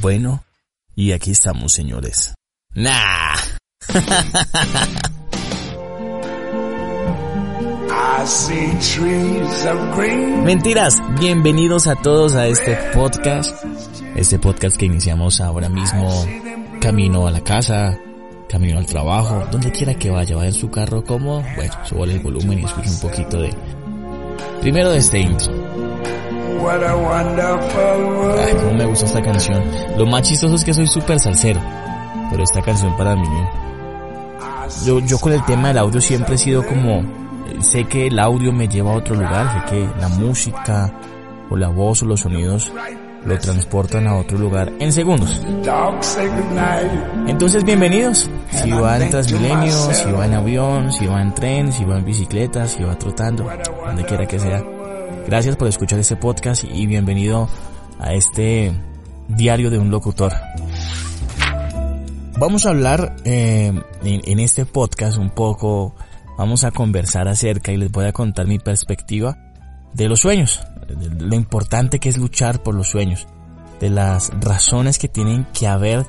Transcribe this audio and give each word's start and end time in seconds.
Bueno, 0.00 0.44
y 0.94 1.12
aquí 1.12 1.32
estamos, 1.32 1.72
señores. 1.72 2.34
Nah. 2.74 3.36
Mentiras, 10.44 10.96
bienvenidos 11.18 11.86
a 11.86 11.96
todos 11.96 12.34
a 12.34 12.46
este 12.46 12.76
podcast. 12.94 13.64
Este 14.16 14.38
podcast 14.38 14.76
que 14.76 14.86
iniciamos 14.86 15.40
ahora 15.40 15.68
mismo, 15.68 16.26
camino 16.80 17.26
a 17.26 17.30
la 17.30 17.42
casa, 17.42 17.98
camino 18.48 18.78
al 18.78 18.86
trabajo, 18.86 19.46
donde 19.50 19.70
quiera 19.70 19.94
que 19.94 20.10
vaya, 20.10 20.36
vaya 20.36 20.48
en 20.48 20.54
su 20.54 20.70
carro 20.70 21.04
como, 21.04 21.42
bueno, 21.56 21.74
subo 21.84 22.04
el 22.04 22.18
volumen 22.20 22.60
y 22.60 22.64
escuche 22.64 22.90
un 22.90 23.00
poquito 23.00 23.40
de... 23.40 23.77
Primero 24.60 24.90
de 24.90 24.98
este 24.98 25.20
intro. 25.20 25.52
Ay, 28.38 28.54
cómo 28.56 28.72
me 28.74 28.86
gusta 28.86 29.06
esta 29.06 29.22
canción. 29.22 29.62
Lo 29.96 30.06
más 30.06 30.22
chistoso 30.22 30.54
es 30.54 30.64
que 30.64 30.74
soy 30.74 30.86
súper 30.86 31.20
salsero, 31.20 31.60
pero 32.30 32.42
esta 32.42 32.62
canción 32.62 32.96
para 32.96 33.14
mí... 33.14 33.28
Yo, 34.84 35.00
yo 35.00 35.18
con 35.18 35.32
el 35.32 35.44
tema 35.44 35.68
del 35.68 35.78
audio 35.78 36.00
siempre 36.00 36.34
he 36.34 36.38
sido 36.38 36.66
como... 36.66 37.02
Sé 37.60 37.84
que 37.84 38.06
el 38.08 38.18
audio 38.18 38.52
me 38.52 38.68
lleva 38.68 38.92
a 38.92 38.96
otro 38.96 39.14
lugar, 39.14 39.64
sé 39.66 39.74
que 39.74 39.88
la 40.00 40.08
música 40.08 40.92
o 41.50 41.56
la 41.56 41.68
voz 41.68 42.02
o 42.02 42.06
los 42.06 42.20
sonidos 42.20 42.72
lo 43.24 43.38
transportan 43.38 44.06
a 44.06 44.16
otro 44.16 44.38
lugar 44.38 44.72
en 44.78 44.92
segundos. 44.92 45.40
Entonces 47.26 47.64
bienvenidos. 47.64 48.30
Si 48.50 48.70
va 48.70 48.98
en 48.98 49.10
Transmilenio, 49.10 49.72
si 49.72 50.10
va 50.10 50.26
en 50.26 50.34
avión, 50.34 50.92
si 50.92 51.06
va 51.06 51.22
en 51.22 51.34
tren, 51.34 51.72
si 51.72 51.84
va 51.84 51.98
en 51.98 52.04
bicicleta, 52.04 52.66
si 52.66 52.82
va 52.82 52.98
trotando, 52.98 53.48
donde 53.86 54.04
quiera 54.04 54.26
que 54.26 54.38
sea. 54.38 54.62
Gracias 55.26 55.56
por 55.56 55.68
escuchar 55.68 55.98
este 55.98 56.16
podcast 56.16 56.64
y 56.64 56.86
bienvenido 56.86 57.48
a 57.98 58.14
este 58.14 58.72
diario 59.28 59.70
de 59.70 59.78
un 59.78 59.90
locutor. 59.90 60.32
Vamos 62.38 62.66
a 62.66 62.70
hablar 62.70 63.16
eh, 63.24 63.72
en, 64.04 64.20
en 64.24 64.38
este 64.38 64.64
podcast 64.64 65.18
un 65.18 65.30
poco, 65.30 65.94
vamos 66.38 66.64
a 66.64 66.70
conversar 66.70 67.26
acerca 67.28 67.72
y 67.72 67.76
les 67.76 67.90
voy 67.90 68.06
a 68.06 68.12
contar 68.12 68.46
mi 68.46 68.58
perspectiva 68.58 69.36
de 69.92 70.08
los 70.08 70.20
sueños, 70.20 70.62
lo 70.88 71.34
importante 71.34 71.98
que 71.98 72.08
es 72.08 72.16
luchar 72.16 72.62
por 72.62 72.74
los 72.74 72.88
sueños, 72.88 73.26
de 73.80 73.90
las 73.90 74.30
razones 74.40 74.98
que 74.98 75.08
tienen 75.08 75.46
que 75.52 75.66
haber 75.66 76.06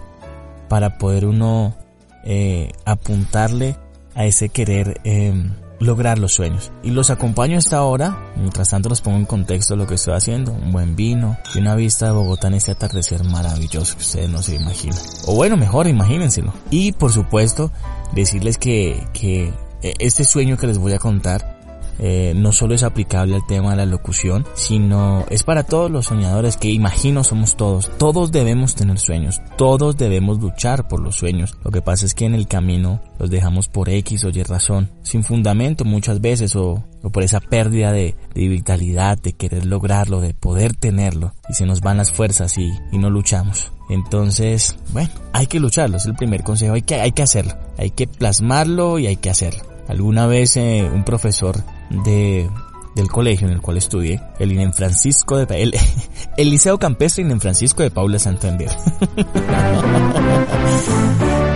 para 0.68 0.98
poder 0.98 1.26
uno 1.26 1.76
eh, 2.24 2.72
apuntarle 2.86 3.76
a 4.16 4.26
ese 4.26 4.50
querer 4.50 5.00
eh, 5.04 5.34
lograr 5.80 6.20
los 6.20 6.34
sueños. 6.34 6.72
Y 6.84 6.92
los 6.92 7.10
acompaño 7.10 7.58
hasta 7.58 7.78
ahora, 7.78 8.18
mientras 8.36 8.70
tanto 8.70 8.90
los 8.90 9.02
pongo 9.02 9.18
en 9.18 9.26
contexto 9.26 9.76
lo 9.76 9.88
que 9.88 9.96
estoy 9.96 10.14
haciendo, 10.14 10.52
un 10.52 10.72
buen 10.72 10.96
vino 10.96 11.38
y 11.56 11.60
una 11.60 11.76
vista 11.76 12.08
de 12.08 12.12
Bogotá 12.12 12.48
en 12.48 12.56
este 12.56 12.72
atardecer 12.72 13.24
maravilloso 13.24 13.96
que 13.96 14.04
ustedes 14.04 14.30
no 14.30 14.42
se 14.42 14.56
imaginan. 14.56 15.00
O 15.26 15.36
bueno, 15.36 15.58
mejor 15.58 15.88
imagínenselo. 15.88 16.54
Y 16.70 16.92
por 16.92 17.12
supuesto, 17.12 17.72
decirles 18.14 18.58
que, 18.58 19.08
que 19.14 19.54
eh, 19.82 19.94
este 20.00 20.24
sueño 20.24 20.58
que 20.58 20.68
les 20.68 20.78
voy 20.78 20.94
a 20.94 21.00
contar 21.00 21.59
eh, 22.00 22.34
no 22.36 22.52
solo 22.52 22.76
es 22.76 22.84
aplicable 22.84 23.36
al 23.36 23.46
tema 23.46 23.72
de 23.72 23.78
la 23.78 23.86
locución, 23.86 24.46
sino 24.56 25.26
es 25.30 25.44
para 25.44 25.64
todos 25.64 25.92
los 25.92 26.08
soñadores 26.08 26.58
que 26.58 26.70
imagino 26.70 27.24
somos 27.24 27.56
todos. 27.56 27.92
Todos 27.98 28.32
debemos 28.32 28.76
tener 28.76 29.00
sueños, 29.00 29.42
todos 29.58 29.98
debemos 29.98 30.40
luchar 30.40 30.88
por 30.88 31.02
los 31.02 31.16
sueños. 31.16 31.58
Lo 31.64 31.72
que 31.72 31.82
pasa 31.82 32.06
es 32.06 32.14
que 32.14 32.26
en 32.26 32.36
el 32.36 32.48
camino 32.48 33.02
los 33.20 33.30
dejamos 33.30 33.68
por 33.68 33.90
X 33.90 34.24
o 34.24 34.30
Y 34.30 34.44
razón, 34.44 34.90
sin 35.04 35.24
fundamento 35.24 35.84
muchas 35.84 36.22
veces 36.22 36.56
o, 36.56 36.84
por 37.12 37.24
esa 37.24 37.40
pérdida 37.40 37.92
de, 37.92 38.16
vitalidad, 38.34 39.18
de 39.18 39.34
querer 39.34 39.66
lograrlo, 39.66 40.22
de 40.22 40.34
poder 40.34 40.76
tenerlo 40.76 41.34
y 41.50 41.54
se 41.54 41.66
nos 41.66 41.82
van 41.82 41.98
las 41.98 42.14
fuerzas 42.14 42.58
y, 42.58 42.72
y 42.92 42.98
no 42.98 43.10
luchamos. 43.10 43.72
Entonces, 43.90 44.78
bueno, 44.94 45.10
hay 45.34 45.48
que 45.48 45.60
lucharlo, 45.60 45.98
es 45.98 46.06
el 46.06 46.16
primer 46.16 46.44
consejo, 46.44 46.76
hay 46.76 46.84
que, 46.84 46.96
hay 46.96 47.12
que 47.12 47.24
hacerlo, 47.24 47.54
hay 47.78 47.92
que 47.92 48.08
plasmarlo 48.08 49.00
y 49.00 49.08
hay 49.08 49.18
que 49.18 49.32
hacerlo. 49.32 49.64
Alguna 49.88 50.28
vez 50.28 50.56
eh, 50.56 50.88
un 50.94 51.04
profesor 51.04 51.64
de, 51.90 52.50
del 52.96 53.10
colegio 53.10 53.48
en 53.48 53.54
el 53.54 53.62
cual 53.62 53.78
estudié, 53.78 54.22
el 54.40 54.52
INEN 54.52 54.74
Francisco 54.74 55.38
de 55.38 55.62
el, 55.62 55.74
el 56.38 56.50
Liceo 56.50 56.78
Campestre 56.78 57.24
INEN 57.24 57.40
Francisco 57.40 57.84
de 57.84 57.92
Paula 57.92 58.20
Santander. 58.20 58.70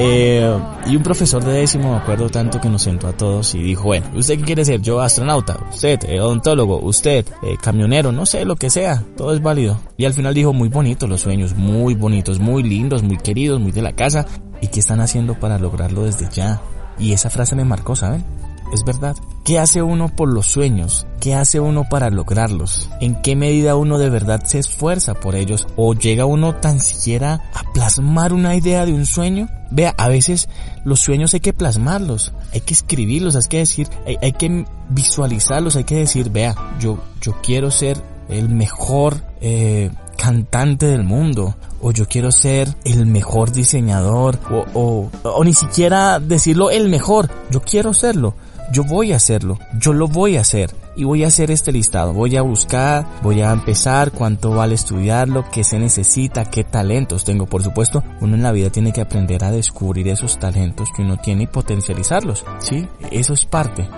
Eh, 0.00 0.58
y 0.86 0.94
un 0.94 1.02
profesor 1.02 1.44
de 1.44 1.54
décimo, 1.54 1.90
me 1.90 1.98
acuerdo 1.98 2.28
tanto 2.30 2.60
que 2.60 2.68
nos 2.68 2.82
sentó 2.82 3.08
a 3.08 3.12
todos 3.12 3.52
y 3.56 3.58
dijo, 3.58 3.82
bueno, 3.82 4.06
¿usted 4.14 4.38
qué 4.38 4.44
quiere 4.44 4.64
ser? 4.64 4.80
Yo 4.80 5.00
astronauta, 5.00 5.58
usted 5.72 5.98
eh, 6.04 6.20
odontólogo, 6.20 6.78
usted 6.78 7.26
eh, 7.42 7.56
camionero, 7.60 8.12
no 8.12 8.24
sé, 8.24 8.44
lo 8.44 8.54
que 8.54 8.70
sea, 8.70 9.02
todo 9.16 9.34
es 9.34 9.42
válido. 9.42 9.80
Y 9.96 10.04
al 10.04 10.14
final 10.14 10.34
dijo, 10.34 10.52
muy 10.52 10.68
bonitos 10.68 11.08
los 11.08 11.22
sueños, 11.22 11.56
muy 11.56 11.94
bonitos, 11.94 12.38
muy 12.38 12.62
lindos, 12.62 13.02
muy 13.02 13.16
queridos, 13.16 13.60
muy 13.60 13.72
de 13.72 13.82
la 13.82 13.92
casa. 13.92 14.24
¿Y 14.60 14.68
qué 14.68 14.78
están 14.78 15.00
haciendo 15.00 15.34
para 15.34 15.58
lograrlo 15.58 16.04
desde 16.04 16.28
ya? 16.30 16.62
Y 16.96 17.12
esa 17.12 17.28
frase 17.28 17.56
me 17.56 17.64
marcó, 17.64 17.96
¿saben? 17.96 18.24
Es 18.72 18.84
verdad. 18.84 19.16
¿Qué 19.44 19.58
hace 19.58 19.82
uno 19.82 20.08
por 20.08 20.32
los 20.32 20.46
sueños? 20.46 21.06
¿Qué 21.20 21.34
hace 21.34 21.60
uno 21.60 21.84
para 21.88 22.10
lograrlos? 22.10 22.90
¿En 23.00 23.20
qué 23.22 23.34
medida 23.34 23.76
uno 23.76 23.98
de 23.98 24.10
verdad 24.10 24.44
se 24.44 24.58
esfuerza 24.58 25.14
por 25.14 25.34
ellos? 25.36 25.66
¿O 25.76 25.94
llega 25.94 26.26
uno 26.26 26.54
tan 26.56 26.80
siquiera 26.80 27.50
a 27.54 27.72
plasmar 27.72 28.32
una 28.32 28.54
idea 28.54 28.84
de 28.84 28.92
un 28.92 29.06
sueño? 29.06 29.48
Vea, 29.70 29.94
a 29.96 30.08
veces 30.08 30.48
los 30.84 31.00
sueños 31.00 31.34
hay 31.34 31.40
que 31.40 31.52
plasmarlos, 31.52 32.32
hay 32.52 32.60
que 32.60 32.74
escribirlos, 32.74 33.36
hay 33.36 33.42
que 33.48 33.58
decir, 33.58 33.88
hay, 34.20 34.32
que 34.32 34.66
visualizarlos, 34.88 35.76
hay 35.76 35.84
que 35.84 35.96
decir, 35.96 36.30
vea, 36.30 36.54
yo, 36.78 36.98
yo 37.20 37.36
quiero 37.42 37.70
ser 37.70 38.02
el 38.28 38.48
mejor 38.48 39.22
eh, 39.40 39.90
cantante 40.16 40.86
del 40.86 41.04
mundo 41.04 41.54
o 41.80 41.92
yo 41.92 42.06
quiero 42.06 42.32
ser 42.32 42.74
el 42.84 43.06
mejor 43.06 43.52
diseñador 43.52 44.38
o, 44.74 45.08
o, 45.22 45.44
ni 45.44 45.54
siquiera 45.54 46.18
decirlo 46.18 46.70
el 46.70 46.88
mejor, 46.88 47.30
yo 47.50 47.62
quiero 47.62 47.94
serlo 47.94 48.34
yo 48.72 48.84
voy 48.84 49.12
a 49.12 49.16
hacerlo, 49.16 49.58
yo 49.78 49.92
lo 49.92 50.08
voy 50.08 50.36
a 50.36 50.42
hacer 50.42 50.74
y 50.96 51.04
voy 51.04 51.24
a 51.24 51.28
hacer 51.28 51.50
este 51.50 51.72
listado, 51.72 52.12
voy 52.12 52.36
a 52.36 52.42
buscar, 52.42 53.06
voy 53.22 53.40
a 53.40 53.52
empezar 53.52 54.12
cuánto 54.12 54.50
vale 54.50 54.74
estudiarlo, 54.74 55.44
qué 55.50 55.64
se 55.64 55.78
necesita, 55.78 56.44
qué 56.44 56.64
talentos 56.64 57.24
tengo, 57.24 57.46
por 57.46 57.62
supuesto, 57.62 58.02
uno 58.20 58.34
en 58.34 58.42
la 58.42 58.52
vida 58.52 58.70
tiene 58.70 58.92
que 58.92 59.00
aprender 59.00 59.44
a 59.44 59.50
descubrir 59.50 60.08
esos 60.08 60.38
talentos 60.38 60.88
que 60.94 61.02
uno 61.02 61.16
tiene 61.16 61.44
y 61.44 61.46
potencializarlos, 61.46 62.44
¿sí? 62.58 62.86
Eso 63.10 63.34
es 63.34 63.44
parte 63.44 63.88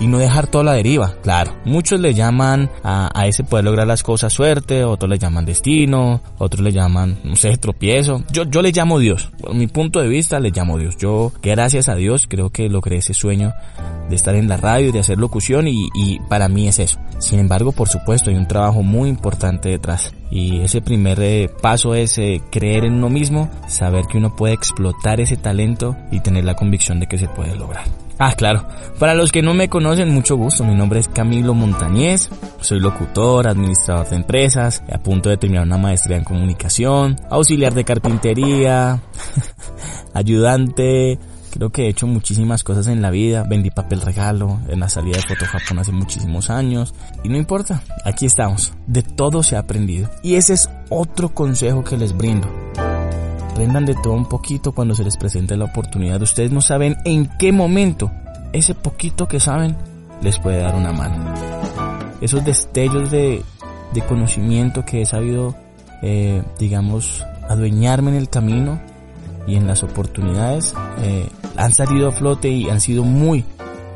y 0.00 0.06
no 0.06 0.18
dejar 0.18 0.46
toda 0.46 0.64
la 0.64 0.72
deriva. 0.72 1.14
Claro, 1.22 1.54
muchos 1.64 2.00
le 2.00 2.14
llaman 2.14 2.70
a, 2.82 3.10
a, 3.18 3.26
ese 3.26 3.44
poder 3.44 3.64
lograr 3.64 3.86
las 3.86 4.02
cosas 4.02 4.32
suerte, 4.32 4.84
otros 4.84 5.10
le 5.10 5.18
llaman 5.18 5.44
destino, 5.44 6.20
otros 6.38 6.62
le 6.62 6.72
llaman, 6.72 7.18
no 7.24 7.36
sé, 7.36 7.56
tropiezo. 7.56 8.24
Yo, 8.30 8.44
yo 8.44 8.62
le 8.62 8.72
llamo 8.72 8.98
Dios. 8.98 9.30
Por 9.40 9.54
mi 9.54 9.66
punto 9.66 10.00
de 10.00 10.08
vista 10.08 10.40
le 10.40 10.50
llamo 10.50 10.78
Dios. 10.78 10.96
Yo, 10.96 11.32
gracias 11.42 11.88
a 11.88 11.94
Dios, 11.94 12.26
creo 12.28 12.50
que 12.50 12.68
logré 12.68 12.96
ese 12.96 13.14
sueño 13.14 13.52
de 14.08 14.16
estar 14.16 14.34
en 14.34 14.48
la 14.48 14.56
radio 14.56 14.88
y 14.88 14.92
de 14.92 15.00
hacer 15.00 15.18
locución 15.18 15.68
y, 15.68 15.88
y 15.94 16.18
para 16.28 16.48
mí 16.48 16.68
es 16.68 16.78
eso. 16.78 16.98
Sin 17.18 17.38
embargo, 17.38 17.72
por 17.72 17.88
supuesto, 17.88 18.30
hay 18.30 18.36
un 18.36 18.48
trabajo 18.48 18.82
muy 18.82 19.08
importante 19.08 19.68
detrás. 19.68 20.12
Y 20.30 20.60
ese 20.60 20.82
primer 20.82 21.20
eh, 21.20 21.48
paso 21.62 21.94
es 21.94 22.18
eh, 22.18 22.42
creer 22.50 22.84
en 22.84 22.94
uno 22.94 23.08
mismo, 23.08 23.50
saber 23.68 24.06
que 24.06 24.18
uno 24.18 24.34
puede 24.34 24.54
explotar 24.54 25.20
ese 25.20 25.36
talento 25.36 25.96
y 26.10 26.20
tener 26.20 26.44
la 26.44 26.56
convicción 26.56 26.98
de 26.98 27.06
que 27.06 27.18
se 27.18 27.28
puede 27.28 27.54
lograr. 27.54 27.84
Ah, 28.18 28.34
claro. 28.36 28.66
Para 28.98 29.14
los 29.14 29.32
que 29.32 29.42
no 29.42 29.54
me 29.54 29.68
conocen, 29.68 30.10
mucho 30.10 30.36
gusto. 30.36 30.64
Mi 30.64 30.74
nombre 30.74 31.00
es 31.00 31.08
Camilo 31.08 31.54
Montañez. 31.54 32.30
Soy 32.60 32.80
locutor, 32.80 33.48
administrador 33.48 34.08
de 34.08 34.16
empresas, 34.16 34.82
a 34.92 34.98
punto 34.98 35.30
de 35.30 35.36
terminar 35.36 35.66
una 35.66 35.78
maestría 35.78 36.16
en 36.16 36.24
comunicación, 36.24 37.16
auxiliar 37.28 37.74
de 37.74 37.84
carpintería, 37.84 39.02
ayudante. 40.14 41.18
Creo 41.50 41.70
que 41.70 41.84
he 41.84 41.88
hecho 41.88 42.06
muchísimas 42.06 42.64
cosas 42.64 42.86
en 42.88 43.02
la 43.02 43.10
vida. 43.10 43.44
Vendí 43.48 43.70
papel 43.70 44.00
regalo 44.00 44.60
en 44.68 44.80
la 44.80 44.88
salida 44.88 45.18
de 45.18 45.22
Foto 45.22 45.46
Japón 45.46 45.78
hace 45.78 45.92
muchísimos 45.92 46.50
años. 46.50 46.94
Y 47.22 47.28
no 47.28 47.36
importa, 47.36 47.82
aquí 48.04 48.26
estamos. 48.26 48.72
De 48.86 49.02
todo 49.02 49.42
se 49.42 49.56
ha 49.56 49.60
aprendido. 49.60 50.08
Y 50.22 50.34
ese 50.34 50.54
es 50.54 50.68
otro 50.88 51.28
consejo 51.34 51.84
que 51.84 51.96
les 51.96 52.16
brindo 52.16 52.48
aprendan 53.54 53.84
de 53.86 53.94
todo 53.94 54.14
un 54.14 54.26
poquito 54.26 54.72
cuando 54.72 54.96
se 54.96 55.04
les 55.04 55.16
presente 55.16 55.56
la 55.56 55.66
oportunidad. 55.66 56.20
Ustedes 56.20 56.50
no 56.50 56.60
saben 56.60 56.96
en 57.04 57.30
qué 57.38 57.52
momento 57.52 58.10
ese 58.52 58.74
poquito 58.74 59.28
que 59.28 59.38
saben 59.38 59.76
les 60.20 60.40
puede 60.40 60.58
dar 60.58 60.74
una 60.74 60.92
mano. 60.92 61.32
Esos 62.20 62.44
destellos 62.44 63.12
de, 63.12 63.42
de 63.92 64.02
conocimiento 64.02 64.84
que 64.84 65.02
he 65.02 65.06
sabido, 65.06 65.54
eh, 66.02 66.42
digamos, 66.58 67.24
adueñarme 67.48 68.10
en 68.10 68.16
el 68.16 68.28
camino 68.28 68.80
y 69.46 69.54
en 69.54 69.68
las 69.68 69.84
oportunidades, 69.84 70.74
eh, 71.02 71.28
han 71.56 71.72
salido 71.72 72.08
a 72.08 72.12
flote 72.12 72.48
y 72.48 72.68
han 72.70 72.80
sido 72.80 73.04
muy, 73.04 73.44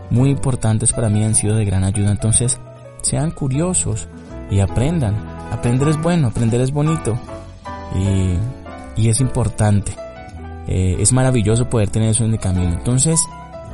muy 0.09 0.31
importantes 0.31 0.93
para 0.93 1.09
mí, 1.09 1.25
han 1.25 1.35
sido 1.35 1.57
de 1.57 1.65
gran 1.65 1.83
ayuda. 1.83 2.13
Entonces, 2.13 2.61
sean 3.03 3.33
curiosos 3.33 4.07
y 4.53 4.61
aprendan. 4.61 5.17
Aprender 5.51 5.89
es 5.89 6.01
bueno, 6.01 6.29
aprender 6.29 6.61
es 6.61 6.71
bonito. 6.71 7.19
Y 7.97 8.37
y 8.99 9.09
es 9.09 9.21
importante. 9.21 9.93
eh, 10.67 10.97
es 11.01 11.13
maravilloso 11.15 11.71
poder 11.71 11.89
tener 11.89 12.11
eso 12.11 12.25
en 12.25 12.33
el 12.33 12.39
camino. 12.39 12.75
Entonces, 12.75 13.19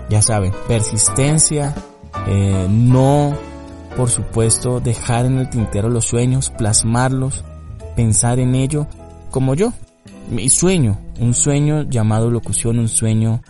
ya 0.08 0.22
saben, 0.22 0.52
persistencia, 0.68 1.74
eh, 2.28 2.68
no, 2.70 3.36
por 3.96 4.10
supuesto, 4.10 4.78
dejar 4.78 5.26
en 5.26 5.38
el 5.38 5.50
tintero 5.50 5.88
los 5.88 6.04
sueños, 6.04 6.50
plasmarlos, 6.50 7.42
pensar 7.96 8.38
en 8.38 8.54
ello, 8.54 8.86
como 9.32 9.54
yo. 9.54 9.72
Mi 10.30 10.48
sueño, 10.48 11.00
un 11.18 11.34
sueño 11.34 11.82
llamado 11.82 12.30
locución, 12.30 12.78
un 12.78 12.88
sueño 12.88 13.42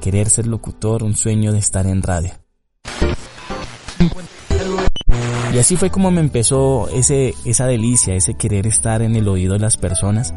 querer 0.00 0.30
ser 0.30 0.46
locutor, 0.46 1.02
un 1.02 1.16
sueño 1.16 1.52
de 1.52 1.58
estar 1.58 1.86
en 1.86 2.02
radio. 2.02 2.30
Y 5.52 5.58
así 5.58 5.76
fue 5.76 5.90
como 5.90 6.10
me 6.10 6.20
empezó 6.20 6.88
ese, 6.88 7.34
esa 7.44 7.66
delicia, 7.66 8.14
ese 8.14 8.34
querer 8.34 8.66
estar 8.66 9.02
en 9.02 9.16
el 9.16 9.28
oído 9.28 9.52
de 9.52 9.58
las 9.58 9.76
personas, 9.76 10.32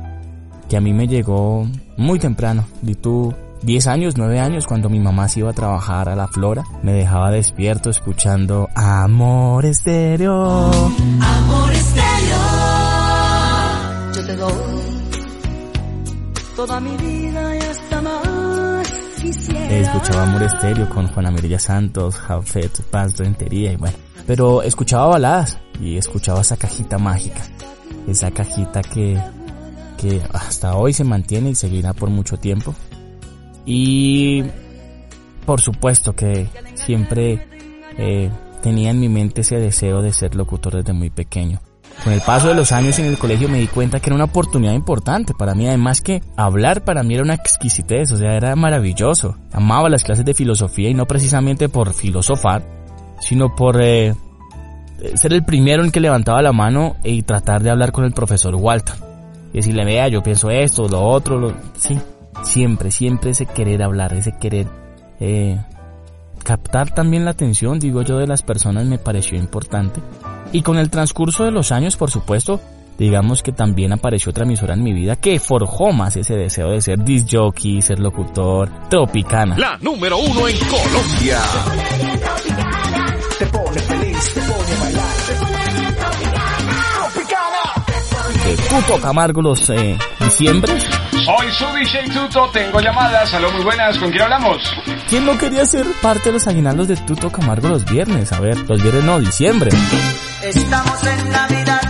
que 0.69 0.77
a 0.77 0.81
mí 0.81 0.93
me 0.93 1.07
llegó 1.07 1.67
muy 1.97 2.19
temprano. 2.19 2.65
Y 2.83 2.95
tú, 2.95 3.33
10 3.63 3.87
años, 3.87 4.15
9 4.17 4.39
años, 4.39 4.67
cuando 4.67 4.89
mi 4.89 4.99
mamá 4.99 5.27
se 5.27 5.39
iba 5.39 5.49
a 5.49 5.53
trabajar 5.53 6.09
a 6.09 6.15
la 6.15 6.27
flora, 6.27 6.63
me 6.83 6.93
dejaba 6.93 7.31
despierto 7.31 7.89
escuchando 7.89 8.69
Amor 8.75 9.65
Estéreo. 9.65 10.71
Amor 10.71 11.71
Estéreo. 11.71 12.37
Yo 14.15 14.25
te 14.25 14.35
doy 14.35 14.85
toda 16.55 16.79
mi 16.79 16.95
vida 16.97 17.55
y 17.55 17.59
hasta 17.59 18.01
más 18.01 18.91
quisiera. 19.21 19.69
Escuchaba 19.69 20.23
Amor 20.23 20.43
Estéreo 20.43 20.89
con 20.89 21.07
Juana 21.07 21.31
Mirilla 21.31 21.59
Santos, 21.59 22.15
Jafet, 22.15 22.81
Paz 22.89 23.17
Rentería 23.17 23.73
y 23.73 23.75
bueno. 23.75 23.97
Pero 24.25 24.63
escuchaba 24.63 25.07
baladas 25.07 25.59
y 25.79 25.97
escuchaba 25.97 26.41
esa 26.41 26.57
cajita 26.57 26.97
mágica. 26.97 27.41
Esa 28.07 28.31
cajita 28.31 28.81
que, 28.81 29.19
que 29.97 30.21
hasta 30.33 30.75
hoy 30.75 30.93
se 30.93 31.03
mantiene 31.03 31.51
y 31.51 31.55
seguirá 31.55 31.93
por 31.93 32.09
mucho 32.09 32.37
tiempo. 32.37 32.73
Y 33.65 34.43
por 35.45 35.61
supuesto 35.61 36.13
que 36.13 36.47
siempre 36.75 37.47
eh, 37.97 38.29
tenía 38.61 38.91
en 38.91 38.99
mi 38.99 39.09
mente 39.09 39.41
ese 39.41 39.59
deseo 39.59 40.01
de 40.01 40.11
ser 40.13 40.35
locutor 40.35 40.75
desde 40.75 40.93
muy 40.93 41.09
pequeño. 41.09 41.61
Con 42.03 42.13
el 42.13 42.21
paso 42.21 42.49
de 42.49 42.55
los 42.55 42.71
años 42.71 42.99
en 42.99 43.05
el 43.05 43.17
colegio 43.17 43.47
me 43.47 43.59
di 43.59 43.67
cuenta 43.67 43.99
que 43.99 44.09
era 44.09 44.15
una 44.15 44.25
oportunidad 44.25 44.73
importante 44.73 45.33
para 45.33 45.55
mí, 45.55 45.67
además 45.67 46.01
que 46.01 46.21
hablar 46.35 46.83
para 46.83 47.03
mí 47.03 47.13
era 47.13 47.23
una 47.23 47.35
exquisitez, 47.35 48.11
o 48.11 48.17
sea, 48.17 48.35
era 48.35 48.55
maravilloso. 48.55 49.37
Amaba 49.51 49.89
las 49.89 50.03
clases 50.03 50.25
de 50.25 50.33
filosofía 50.33 50.89
y 50.89 50.93
no 50.93 51.05
precisamente 51.05 51.69
por 51.69 51.93
filosofar, 51.93 52.63
sino 53.21 53.55
por 53.55 53.81
eh, 53.81 54.13
ser 55.15 55.33
el 55.33 55.45
primero 55.45 55.83
en 55.83 55.91
que 55.91 55.99
levantaba 55.99 56.41
la 56.41 56.51
mano 56.51 56.95
y 57.03 57.23
tratar 57.23 57.63
de 57.63 57.69
hablar 57.69 57.91
con 57.91 58.03
el 58.03 58.11
profesor 58.11 58.55
Walter. 58.55 58.95
Y 59.55 59.59
decirle, 59.59 59.85
vea, 59.85 60.09
yo 60.09 60.21
pienso 60.21 60.49
esto, 60.51 60.85
lo 60.89 61.01
otro, 61.01 61.39
lo... 61.39 61.53
sí, 61.77 61.97
Siempre, 62.43 62.91
siempre 62.91 63.29
ese 63.29 63.45
querer 63.45 63.81
hablar, 63.81 64.11
ese 64.11 64.33
querer 64.37 64.67
eh, 65.21 65.57
captar 66.43 66.93
también 66.93 67.23
la 67.23 67.31
atención, 67.31 67.79
digo 67.79 68.01
yo, 68.01 68.17
de 68.17 68.27
las 68.27 68.41
personas 68.41 68.85
me 68.85 68.97
pareció 68.97 69.39
importante. 69.39 70.01
Y 70.51 70.61
con 70.61 70.77
el 70.77 70.89
transcurso 70.89 71.45
de 71.45 71.51
los 71.51 71.71
años, 71.71 71.95
por 71.95 72.11
supuesto, 72.11 72.59
digamos 72.97 73.43
que 73.43 73.53
también 73.53 73.93
apareció 73.93 74.31
otra 74.31 74.43
emisora 74.43 74.73
en 74.73 74.83
mi 74.83 74.91
vida 74.91 75.15
que 75.15 75.39
forjó 75.39 75.93
más 75.93 76.17
ese 76.17 76.35
deseo 76.35 76.71
de 76.71 76.81
ser 76.81 77.01
disc 77.01 77.29
jockey, 77.31 77.81
ser 77.81 77.99
locutor, 77.99 78.69
tropicana. 78.89 79.57
La 79.57 79.77
número 79.79 80.17
uno 80.17 80.49
en 80.49 80.57
Colombia. 80.59 81.39
Te 83.39 83.45
pone 83.45 83.79
feliz, 83.79 84.33
te 84.33 84.41
pone 84.41 84.75
bailar. 84.81 85.49
De 85.49 85.54
Tuto 88.75 88.99
Camargo 89.01 89.41
los 89.41 89.69
eh, 89.69 89.97
diciembres 90.19 90.85
soy 91.25 91.51
su 91.51 91.65
DJ 91.73 92.09
Tuto, 92.13 92.49
tengo 92.53 92.79
llamadas. 92.79 93.33
Aló, 93.33 93.51
muy 93.51 93.63
buenas, 93.63 93.97
¿con 93.97 94.11
quién 94.11 94.21
hablamos? 94.21 94.61
¿Quién 95.09 95.25
no 95.25 95.35
quería 95.37 95.65
ser 95.65 95.85
parte 96.01 96.29
de 96.29 96.33
los 96.33 96.47
aguinaldos 96.47 96.87
de 96.87 96.97
Tuto 96.97 97.31
Camargo 97.31 97.67
los 97.67 97.83
viernes? 97.85 98.31
A 98.31 98.39
ver, 98.39 98.57
los 98.69 98.81
viernes 98.81 99.03
no, 99.03 99.19
diciembre. 99.19 99.71
Estamos 100.43 101.03
en 101.03 101.31
Navidad. 101.31 101.81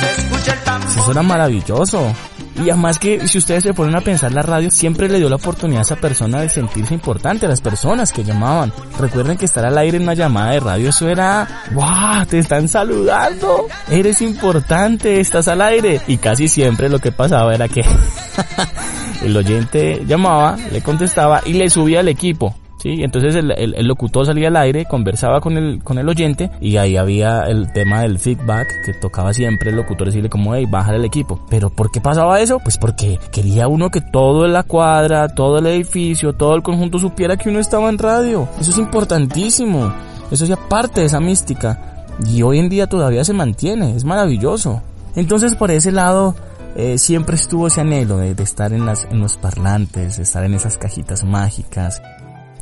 Se 0.00 0.22
escucha 0.22 0.52
el 0.54 0.60
tambor. 0.60 0.90
Eso 0.90 1.10
era 1.12 1.22
maravilloso. 1.22 2.14
Y 2.56 2.70
además 2.70 2.98
que 2.98 3.26
si 3.26 3.38
ustedes 3.38 3.64
se 3.64 3.74
ponen 3.74 3.96
a 3.96 4.00
pensar, 4.00 4.32
la 4.32 4.42
radio 4.42 4.70
siempre 4.70 5.08
le 5.08 5.18
dio 5.18 5.28
la 5.28 5.36
oportunidad 5.36 5.80
a 5.80 5.82
esa 5.82 5.96
persona 5.96 6.40
de 6.40 6.48
sentirse 6.48 6.94
importante, 6.94 7.46
a 7.46 7.48
las 7.48 7.60
personas 7.60 8.12
que 8.12 8.24
llamaban. 8.24 8.72
Recuerden 8.98 9.36
que 9.36 9.44
estar 9.44 9.64
al 9.64 9.76
aire 9.78 9.96
en 9.96 10.04
una 10.04 10.14
llamada 10.14 10.52
de 10.52 10.60
radio, 10.60 10.90
eso 10.90 11.08
era, 11.08 11.48
¡wow! 11.72 12.24
Te 12.28 12.38
están 12.38 12.68
saludando. 12.68 13.66
Eres 13.90 14.22
importante, 14.22 15.20
estás 15.20 15.48
al 15.48 15.62
aire. 15.62 16.00
Y 16.06 16.18
casi 16.18 16.48
siempre 16.48 16.88
lo 16.88 16.98
que 17.00 17.12
pasaba 17.12 17.54
era 17.54 17.68
que 17.68 17.82
el 19.22 19.36
oyente 19.36 20.04
llamaba, 20.06 20.56
le 20.72 20.80
contestaba 20.80 21.42
y 21.44 21.54
le 21.54 21.68
subía 21.68 22.00
al 22.00 22.08
equipo. 22.08 22.54
¿Sí? 22.84 23.02
Entonces 23.02 23.34
el, 23.34 23.50
el, 23.50 23.86
locutor 23.86 24.26
salía 24.26 24.48
al 24.48 24.56
aire, 24.56 24.84
conversaba 24.84 25.40
con 25.40 25.56
el, 25.56 25.82
con 25.82 25.98
el 25.98 26.06
oyente 26.06 26.50
y 26.60 26.76
ahí 26.76 26.98
había 26.98 27.44
el 27.44 27.72
tema 27.72 28.02
del 28.02 28.18
feedback 28.18 28.68
que 28.84 28.92
tocaba 28.92 29.32
siempre 29.32 29.70
el 29.70 29.76
locutor 29.76 30.08
decirle 30.08 30.28
como, 30.28 30.54
hey, 30.54 30.66
baja 30.68 30.94
el 30.94 31.04
equipo. 31.04 31.40
Pero 31.48 31.70
¿por 31.70 31.90
qué 31.90 32.02
pasaba 32.02 32.40
eso? 32.40 32.58
Pues 32.58 32.76
porque 32.76 33.18
quería 33.32 33.68
uno 33.68 33.90
que 33.90 34.02
todo 34.02 34.46
la 34.46 34.62
cuadra, 34.62 35.28
todo 35.28 35.58
el 35.58 35.66
edificio, 35.66 36.34
todo 36.34 36.54
el 36.54 36.62
conjunto 36.62 36.98
supiera 36.98 37.38
que 37.38 37.48
uno 37.48 37.58
estaba 37.58 37.88
en 37.88 37.98
radio. 37.98 38.46
Eso 38.60 38.70
es 38.70 38.78
importantísimo. 38.78 39.92
Eso 40.30 40.44
ya 40.44 40.56
parte 40.56 41.00
de 41.00 41.06
esa 41.06 41.20
mística. 41.20 42.06
Y 42.28 42.42
hoy 42.42 42.58
en 42.58 42.68
día 42.68 42.86
todavía 42.86 43.24
se 43.24 43.32
mantiene. 43.32 43.96
Es 43.96 44.04
maravilloso. 44.04 44.82
Entonces 45.16 45.54
por 45.54 45.70
ese 45.70 45.90
lado, 45.90 46.34
eh, 46.76 46.98
siempre 46.98 47.36
estuvo 47.36 47.68
ese 47.68 47.80
anhelo 47.80 48.18
de, 48.18 48.34
de, 48.34 48.42
estar 48.42 48.72
en, 48.72 48.84
las, 48.84 49.04
en 49.04 49.20
los 49.20 49.36
parlantes, 49.36 50.16
de 50.16 50.24
estar 50.24 50.44
en 50.44 50.54
esas 50.54 50.76
cajitas 50.76 51.22
mágicas, 51.22 52.02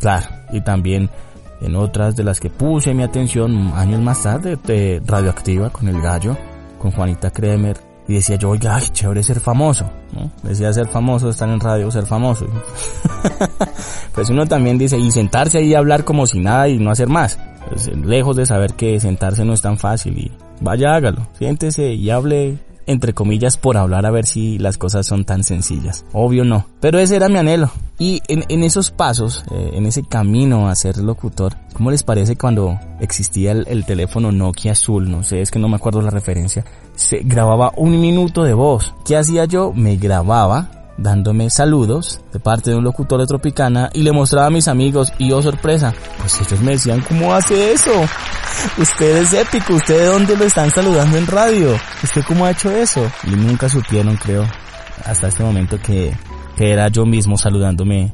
Claro, 0.02 0.26
y 0.50 0.60
también 0.60 1.08
en 1.60 1.76
otras 1.76 2.16
de 2.16 2.24
las 2.24 2.40
que 2.40 2.50
puse 2.50 2.92
mi 2.92 3.04
atención 3.04 3.72
años 3.76 4.00
más 4.00 4.24
tarde, 4.24 4.58
de 4.64 5.00
Radioactiva 5.06 5.70
con 5.70 5.86
el 5.86 6.02
gallo, 6.02 6.36
con 6.80 6.90
Juanita 6.90 7.30
Kremer, 7.30 7.76
y 8.08 8.14
decía 8.14 8.34
yo, 8.34 8.50
oiga, 8.50 8.74
ay, 8.74 8.88
chévere 8.92 9.22
ser 9.22 9.38
famoso, 9.38 9.88
¿no? 10.12 10.32
Decía 10.42 10.72
ser 10.72 10.88
famoso, 10.88 11.30
estar 11.30 11.48
en 11.48 11.60
radio, 11.60 11.88
ser 11.92 12.04
famoso. 12.04 12.46
pues 14.12 14.28
uno 14.28 14.44
también 14.46 14.76
dice, 14.76 14.98
y 14.98 15.08
sentarse 15.12 15.58
ahí 15.58 15.68
y 15.68 15.74
hablar 15.74 16.04
como 16.04 16.26
si 16.26 16.40
nada 16.40 16.66
y 16.66 16.80
no 16.80 16.90
hacer 16.90 17.08
más. 17.08 17.38
Pues, 17.68 17.86
lejos 17.96 18.34
de 18.34 18.44
saber 18.44 18.74
que 18.74 18.98
sentarse 18.98 19.44
no 19.44 19.52
es 19.52 19.62
tan 19.62 19.78
fácil 19.78 20.18
y 20.18 20.32
vaya 20.60 20.96
hágalo, 20.96 21.28
siéntese 21.38 21.92
y 21.92 22.10
hable 22.10 22.58
entre 22.86 23.12
comillas, 23.12 23.56
por 23.56 23.76
hablar 23.76 24.06
a 24.06 24.10
ver 24.10 24.26
si 24.26 24.58
las 24.58 24.78
cosas 24.78 25.06
son 25.06 25.24
tan 25.24 25.44
sencillas. 25.44 26.04
Obvio 26.12 26.44
no. 26.44 26.66
Pero 26.80 26.98
ese 26.98 27.16
era 27.16 27.28
mi 27.28 27.38
anhelo. 27.38 27.70
Y 27.98 28.20
en, 28.26 28.64
esos 28.64 28.90
pasos, 28.90 29.44
eh, 29.52 29.70
en 29.74 29.86
ese 29.86 30.02
camino 30.02 30.68
a 30.68 30.74
ser 30.74 30.96
locutor, 30.96 31.54
¿cómo 31.72 31.90
les 31.90 32.02
parece 32.02 32.36
cuando 32.36 32.80
existía 33.00 33.52
el, 33.52 33.84
teléfono 33.84 34.32
Nokia 34.32 34.72
azul? 34.72 35.08
No 35.10 35.22
sé, 35.22 35.40
es 35.40 35.50
que 35.50 35.60
no 35.60 35.68
me 35.68 35.76
acuerdo 35.76 36.02
la 36.02 36.10
referencia. 36.10 36.64
Se 36.96 37.20
grababa 37.20 37.72
un 37.76 38.00
minuto 38.00 38.42
de 38.42 38.54
voz. 38.54 38.92
¿Qué 39.04 39.16
hacía 39.16 39.44
yo? 39.44 39.72
Me 39.72 39.96
grababa 39.96 40.81
dándome 40.96 41.50
saludos 41.50 42.20
de 42.32 42.40
parte 42.40 42.70
de 42.70 42.76
un 42.76 42.84
locutor 42.84 43.20
de 43.20 43.26
Tropicana 43.26 43.90
y 43.92 44.02
le 44.02 44.12
mostraba 44.12 44.46
a 44.46 44.50
mis 44.50 44.68
amigos 44.68 45.12
y 45.18 45.32
oh 45.32 45.42
sorpresa, 45.42 45.94
pues 46.18 46.40
ellos 46.40 46.60
me 46.60 46.72
decían, 46.72 47.02
¿cómo 47.06 47.34
hace 47.34 47.72
eso? 47.72 47.92
Usted 48.78 49.16
es 49.18 49.32
épico, 49.32 49.74
¿usted 49.74 49.98
de 49.98 50.06
dónde 50.06 50.36
lo 50.36 50.44
están 50.44 50.70
saludando 50.70 51.16
en 51.16 51.26
radio? 51.26 51.76
¿Usted 52.02 52.22
cómo 52.26 52.44
ha 52.44 52.50
hecho 52.50 52.70
eso? 52.70 53.10
Y 53.24 53.30
nunca 53.30 53.68
supieron, 53.68 54.16
creo, 54.16 54.46
hasta 55.04 55.28
este 55.28 55.42
momento 55.42 55.78
que, 55.80 56.14
que 56.56 56.70
era 56.72 56.88
yo 56.88 57.06
mismo 57.06 57.36
saludándome 57.36 58.12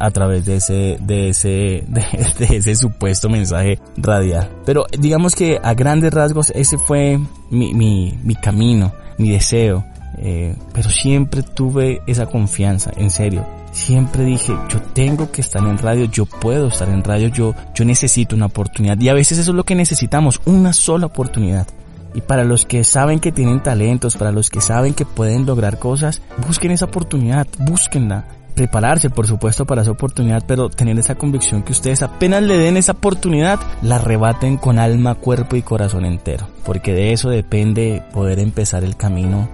a 0.00 0.10
través 0.10 0.46
de 0.46 0.56
ese, 0.56 0.96
de 1.00 1.28
ese, 1.28 1.84
de, 1.88 2.56
ese 2.56 2.74
supuesto 2.74 3.28
mensaje 3.28 3.78
radial. 3.96 4.50
Pero 4.64 4.86
digamos 4.98 5.36
que 5.36 5.60
a 5.62 5.74
grandes 5.74 6.12
rasgos 6.12 6.50
ese 6.54 6.78
fue 6.78 7.20
mi, 7.50 7.74
mi, 7.74 8.18
mi 8.24 8.34
camino, 8.34 8.92
mi 9.18 9.30
deseo. 9.30 9.84
Eh, 10.22 10.54
pero 10.74 10.90
siempre 10.90 11.42
tuve 11.42 12.02
esa 12.06 12.26
confianza, 12.26 12.92
en 12.96 13.10
serio. 13.10 13.46
Siempre 13.72 14.24
dije, 14.24 14.54
yo 14.68 14.80
tengo 14.92 15.30
que 15.30 15.40
estar 15.40 15.62
en 15.62 15.78
radio, 15.78 16.04
yo 16.04 16.26
puedo 16.26 16.68
estar 16.68 16.90
en 16.90 17.02
radio, 17.02 17.28
yo, 17.28 17.54
yo 17.74 17.84
necesito 17.86 18.36
una 18.36 18.46
oportunidad. 18.46 19.00
Y 19.00 19.08
a 19.08 19.14
veces 19.14 19.38
eso 19.38 19.52
es 19.52 19.56
lo 19.56 19.64
que 19.64 19.74
necesitamos, 19.74 20.42
una 20.44 20.74
sola 20.74 21.06
oportunidad. 21.06 21.66
Y 22.12 22.20
para 22.20 22.44
los 22.44 22.66
que 22.66 22.84
saben 22.84 23.18
que 23.20 23.32
tienen 23.32 23.62
talentos, 23.62 24.16
para 24.16 24.32
los 24.32 24.50
que 24.50 24.60
saben 24.60 24.92
que 24.92 25.06
pueden 25.06 25.46
lograr 25.46 25.78
cosas, 25.78 26.20
busquen 26.46 26.72
esa 26.72 26.86
oportunidad, 26.86 27.46
búsquenla. 27.58 28.26
Prepararse, 28.54 29.08
por 29.08 29.26
supuesto, 29.26 29.64
para 29.64 29.82
esa 29.82 29.92
oportunidad, 29.92 30.42
pero 30.46 30.68
tener 30.68 30.98
esa 30.98 31.14
convicción 31.14 31.62
que 31.62 31.72
ustedes 31.72 32.02
apenas 32.02 32.42
le 32.42 32.58
den 32.58 32.76
esa 32.76 32.92
oportunidad, 32.92 33.58
la 33.80 33.98
rebaten 33.98 34.58
con 34.58 34.78
alma, 34.78 35.14
cuerpo 35.14 35.56
y 35.56 35.62
corazón 35.62 36.04
entero. 36.04 36.46
Porque 36.64 36.92
de 36.92 37.12
eso 37.12 37.30
depende 37.30 38.02
poder 38.12 38.38
empezar 38.40 38.84
el 38.84 38.96
camino 38.96 39.48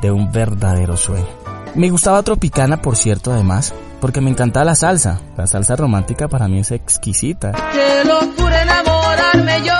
de 0.00 0.10
un 0.10 0.30
verdadero 0.32 0.96
sueño. 0.96 1.26
Me 1.74 1.90
gustaba 1.90 2.22
Tropicana, 2.22 2.80
por 2.82 2.96
cierto, 2.96 3.32
además, 3.32 3.74
porque 4.00 4.20
me 4.20 4.30
encantaba 4.30 4.64
la 4.64 4.74
salsa. 4.74 5.20
La 5.36 5.46
salsa 5.46 5.76
romántica 5.76 6.28
para 6.28 6.48
mí 6.48 6.60
es 6.60 6.72
exquisita. 6.72 7.52
Qué 7.72 8.04
locura 8.04 8.62
enamorarme 8.62 9.62
yo 9.64 9.74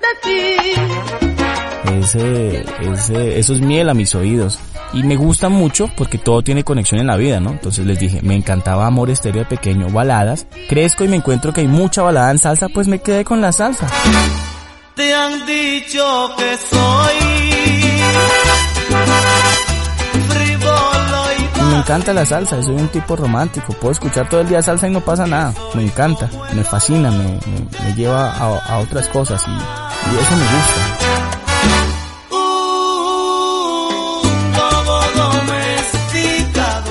de 0.00 0.20
ti. 0.22 0.56
ese, 2.00 2.64
ese, 2.92 3.38
eso 3.38 3.54
es 3.54 3.60
miel 3.60 3.88
a 3.90 3.94
mis 3.94 4.14
oídos. 4.14 4.58
Y 4.92 5.02
me 5.02 5.16
gusta 5.16 5.48
mucho 5.48 5.90
porque 5.96 6.18
todo 6.18 6.42
tiene 6.42 6.62
conexión 6.62 7.00
en 7.00 7.08
la 7.08 7.16
vida, 7.16 7.40
¿no? 7.40 7.50
Entonces 7.50 7.84
les 7.84 7.98
dije, 7.98 8.20
me 8.22 8.36
encantaba 8.36 8.86
Amor 8.86 9.10
Estéreo 9.10 9.42
de 9.42 9.48
pequeño, 9.48 9.90
baladas. 9.90 10.46
Crezco 10.68 11.04
y 11.04 11.08
me 11.08 11.16
encuentro 11.16 11.52
que 11.52 11.62
hay 11.62 11.68
mucha 11.68 12.02
balada 12.02 12.30
en 12.30 12.38
salsa, 12.38 12.68
pues 12.68 12.86
me 12.86 13.00
quedé 13.00 13.24
con 13.24 13.40
la 13.40 13.50
salsa. 13.50 13.88
Te 14.94 15.12
han 15.12 15.44
dicho 15.44 16.30
que 16.38 16.56
soy 16.56 17.33
encanta 21.84 22.14
la 22.14 22.24
salsa, 22.24 22.62
soy 22.62 22.76
un 22.76 22.88
tipo 22.88 23.14
romántico, 23.14 23.74
puedo 23.74 23.92
escuchar 23.92 24.26
todo 24.26 24.40
el 24.40 24.48
día 24.48 24.62
salsa 24.62 24.88
y 24.88 24.90
no 24.90 25.02
pasa 25.02 25.26
nada, 25.26 25.52
me 25.74 25.82
encanta, 25.82 26.30
me 26.54 26.64
fascina, 26.64 27.10
me, 27.10 27.38
lleva 27.94 28.32
a, 28.32 28.78
otras 28.78 29.06
cosas 29.08 29.44
y, 29.46 29.50
eso 29.50 30.36
me 30.36 30.44
gusta. 30.44 30.80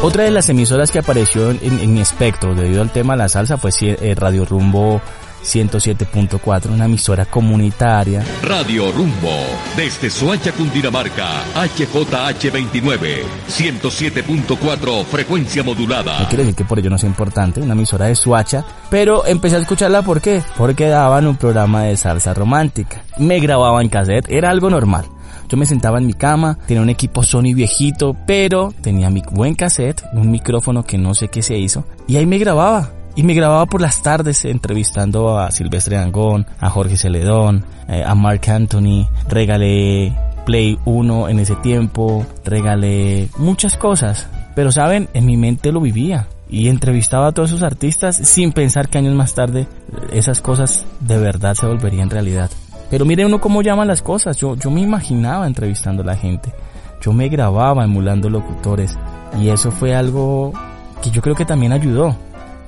Otra 0.03 0.25
de 0.25 0.31
las 0.31 0.47
emisoras 0.49 0.91
que 0.91 0.99
apareció 0.99 1.49
en, 1.49 1.91
mi 1.91 2.01
espectro 2.01 2.53
debido 2.53 2.83
al 2.83 2.91
tema 2.91 3.13
de 3.13 3.17
la 3.17 3.29
salsa 3.29 3.57
fue 3.57 3.71
eh, 3.81 4.13
Radio 4.15 4.45
Rumbo 4.45 5.01
107.4, 5.43 6.71
una 6.71 6.85
emisora 6.85 7.25
comunitaria. 7.25 8.23
Radio 8.41 8.91
Rumbo, 8.91 9.29
desde 9.75 10.09
Soacha, 10.09 10.51
Cundinamarca, 10.53 11.43
HJH29, 11.55 13.23
107.4, 13.47 15.05
frecuencia 15.05 15.63
modulada. 15.63 16.19
No 16.21 16.27
quiere 16.27 16.43
decir 16.45 16.55
que 16.55 16.65
por 16.65 16.79
ello 16.79 16.89
no 16.89 16.97
sea 16.97 17.09
importante, 17.09 17.61
una 17.61 17.73
emisora 17.73 18.05
de 18.05 18.15
Suacha, 18.15 18.65
pero 18.89 19.25
empecé 19.25 19.57
a 19.57 19.59
escucharla 19.59 20.01
¿por 20.01 20.21
qué? 20.21 20.41
Porque 20.57 20.87
daban 20.87 21.27
un 21.27 21.35
programa 21.35 21.83
de 21.83 21.97
salsa 21.97 22.33
romántica. 22.33 23.03
Me 23.17 23.39
grababa 23.39 23.81
en 23.81 23.89
cassette, 23.89 24.29
era 24.29 24.49
algo 24.49 24.69
normal. 24.69 25.05
Yo 25.49 25.57
me 25.57 25.65
sentaba 25.65 25.99
en 25.99 26.07
mi 26.07 26.13
cama, 26.13 26.57
tenía 26.65 26.81
un 26.81 26.89
equipo 26.89 27.21
Sony 27.21 27.53
viejito, 27.53 28.15
pero 28.25 28.73
tenía 28.81 29.09
mi 29.09 29.21
buen 29.29 29.55
cassette, 29.55 30.03
un 30.13 30.31
micrófono 30.31 30.83
que 30.83 30.97
no 30.97 31.13
sé 31.13 31.27
qué 31.27 31.41
se 31.41 31.57
hizo, 31.57 31.85
y 32.07 32.15
ahí 32.15 32.25
me 32.25 32.39
grababa 32.39 32.89
y 33.15 33.23
me 33.23 33.33
grababa 33.35 33.67
por 33.67 33.81
las 33.81 34.01
tardes 34.01 34.43
entrevistando 34.45 35.37
a 35.37 35.51
Silvestre 35.51 35.97
Dangón, 35.97 36.47
a 36.59 36.69
Jorge 36.69 36.97
Celedón, 36.97 37.63
eh, 37.87 38.03
a 38.05 38.15
Mark 38.15 38.41
Anthony. 38.49 39.07
Regalé 39.29 40.13
Play 40.45 40.79
1 40.85 41.29
en 41.29 41.39
ese 41.39 41.55
tiempo, 41.57 42.25
regalé 42.43 43.29
muchas 43.37 43.77
cosas. 43.77 44.27
Pero 44.55 44.71
saben, 44.71 45.09
en 45.13 45.25
mi 45.25 45.37
mente 45.37 45.71
lo 45.71 45.79
vivía. 45.79 46.27
Y 46.49 46.69
entrevistaba 46.69 47.27
a 47.27 47.31
todos 47.31 47.51
esos 47.51 47.63
artistas 47.63 48.15
sin 48.15 48.51
pensar 48.51 48.89
que 48.89 48.97
años 48.97 49.15
más 49.15 49.33
tarde 49.33 49.67
esas 50.11 50.41
cosas 50.41 50.85
de 50.99 51.17
verdad 51.17 51.55
se 51.55 51.65
volverían 51.65 52.09
realidad. 52.09 52.49
Pero 52.89 53.05
mire 53.05 53.25
uno 53.25 53.39
cómo 53.39 53.61
llaman 53.61 53.87
las 53.87 54.01
cosas. 54.01 54.37
Yo, 54.37 54.55
yo 54.55 54.69
me 54.69 54.81
imaginaba 54.81 55.47
entrevistando 55.47 56.03
a 56.03 56.05
la 56.05 56.15
gente. 56.15 56.51
Yo 57.01 57.13
me 57.13 57.29
grababa 57.29 57.83
emulando 57.83 58.29
locutores. 58.29 58.97
Y 59.39 59.49
eso 59.49 59.71
fue 59.71 59.95
algo 59.95 60.53
que 61.01 61.11
yo 61.11 61.21
creo 61.21 61.35
que 61.35 61.45
también 61.45 61.73
ayudó 61.73 62.15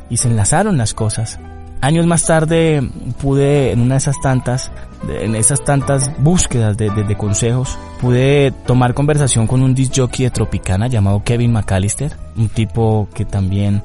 y 0.10 0.18
se 0.18 0.28
enlazaron 0.28 0.78
las 0.78 0.94
cosas. 0.94 1.40
Años 1.82 2.08
más 2.08 2.26
tarde 2.26 2.82
pude, 3.22 3.72
en 3.72 3.82
una 3.82 3.96
de 3.96 4.00
esas 4.00 4.20
tantas, 4.22 4.72
en 5.08 5.36
esas 5.36 5.64
tantas 5.64 6.12
búsquedas 6.20 6.78
de, 6.78 7.16
consejos, 7.18 7.78
pude 8.02 8.52
tomar 8.66 8.94
conversación 8.94 9.46
con 9.46 9.62
un 9.62 9.76
disc 9.76 9.94
jockey 9.96 10.26
de 10.26 10.32
Tropicana 10.32 10.88
llamado 10.88 11.24
Kevin 11.24 11.52
McAllister, 11.52 12.16
un 12.38 12.50
tipo 12.50 13.08
que 13.14 13.26
también 13.26 13.84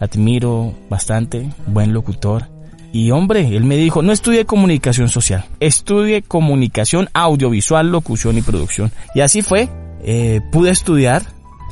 admiro 0.00 0.74
bastante, 0.90 1.48
buen 1.66 1.92
locutor. 1.92 2.48
Y 2.92 3.10
hombre, 3.10 3.56
él 3.56 3.64
me 3.64 3.76
dijo, 3.76 4.02
no 4.02 4.12
estudie 4.12 4.46
comunicación 4.46 5.08
social, 5.08 5.44
estudie 5.60 6.22
comunicación 6.22 7.08
audiovisual, 7.12 7.90
locución 7.90 8.38
y 8.38 8.42
producción. 8.42 8.90
Y 9.14 9.20
así 9.20 9.42
fue, 9.42 9.68
eh, 10.02 10.40
pude 10.50 10.70
estudiar 10.70 11.22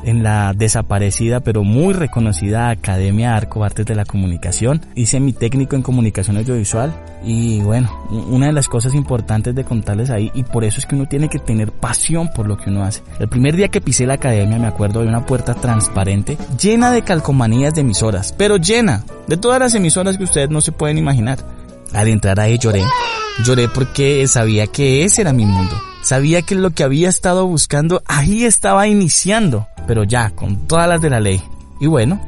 en 0.04 0.22
la 0.22 0.52
desaparecida 0.54 1.40
pero 1.40 1.64
muy 1.64 1.94
reconocida 1.94 2.70
Academia 2.70 3.34
Arco 3.34 3.64
Artes 3.64 3.86
de 3.86 3.94
la 3.94 4.04
Comunicación. 4.04 4.84
Hice 4.94 5.20
mi 5.20 5.32
técnico 5.32 5.76
en 5.76 5.82
comunicación 5.82 6.36
audiovisual 6.36 6.94
y 7.24 7.60
bueno, 7.60 7.90
una 8.28 8.46
de 8.46 8.52
las 8.52 8.68
cosas 8.68 8.94
importantes 8.94 9.54
de 9.54 9.64
contarles 9.64 10.10
ahí 10.10 10.30
y 10.34 10.42
por 10.42 10.64
eso 10.64 10.78
es 10.78 10.86
que 10.86 10.94
uno 10.94 11.06
tiene 11.06 11.28
que 11.28 11.38
tener 11.38 11.72
pasión 11.72 12.28
por 12.34 12.46
lo 12.46 12.56
que 12.56 12.70
uno 12.70 12.84
hace. 12.84 13.02
El 13.18 13.28
primer 13.28 13.56
día 13.56 13.68
que 13.68 13.80
pisé 13.80 14.06
la 14.06 14.14
academia 14.14 14.58
me 14.58 14.66
acuerdo 14.66 15.00
de 15.00 15.08
una 15.08 15.26
puerta 15.26 15.54
transparente 15.54 16.36
llena 16.60 16.90
de 16.90 17.02
calcomanías 17.02 17.74
de 17.74 17.80
emisoras, 17.82 18.32
pero 18.36 18.56
llena 18.56 19.04
de 19.26 19.36
todas 19.36 19.58
las 19.58 19.74
emisoras 19.74 20.18
que 20.18 20.24
ustedes 20.24 20.50
no 20.50 20.60
se 20.60 20.72
pueden 20.72 20.98
imaginar. 20.98 21.38
Al 21.92 22.08
entrar 22.08 22.40
ahí 22.40 22.58
lloré. 22.58 22.82
Lloré 23.44 23.68
porque 23.68 24.26
sabía 24.26 24.66
que 24.66 25.04
ese 25.04 25.22
era 25.22 25.32
mi 25.32 25.46
mundo. 25.46 25.76
Sabía 26.04 26.42
que 26.42 26.54
lo 26.54 26.70
que 26.70 26.84
había 26.84 27.08
estado 27.08 27.46
buscando 27.46 28.02
ahí 28.06 28.44
estaba 28.44 28.86
iniciando 28.86 29.66
pero 29.86 30.04
ya, 30.04 30.30
con 30.30 30.66
todas 30.66 30.88
las 30.88 31.00
de 31.00 31.10
la 31.10 31.20
ley. 31.20 31.42
Y 31.80 31.86
bueno, 31.86 32.20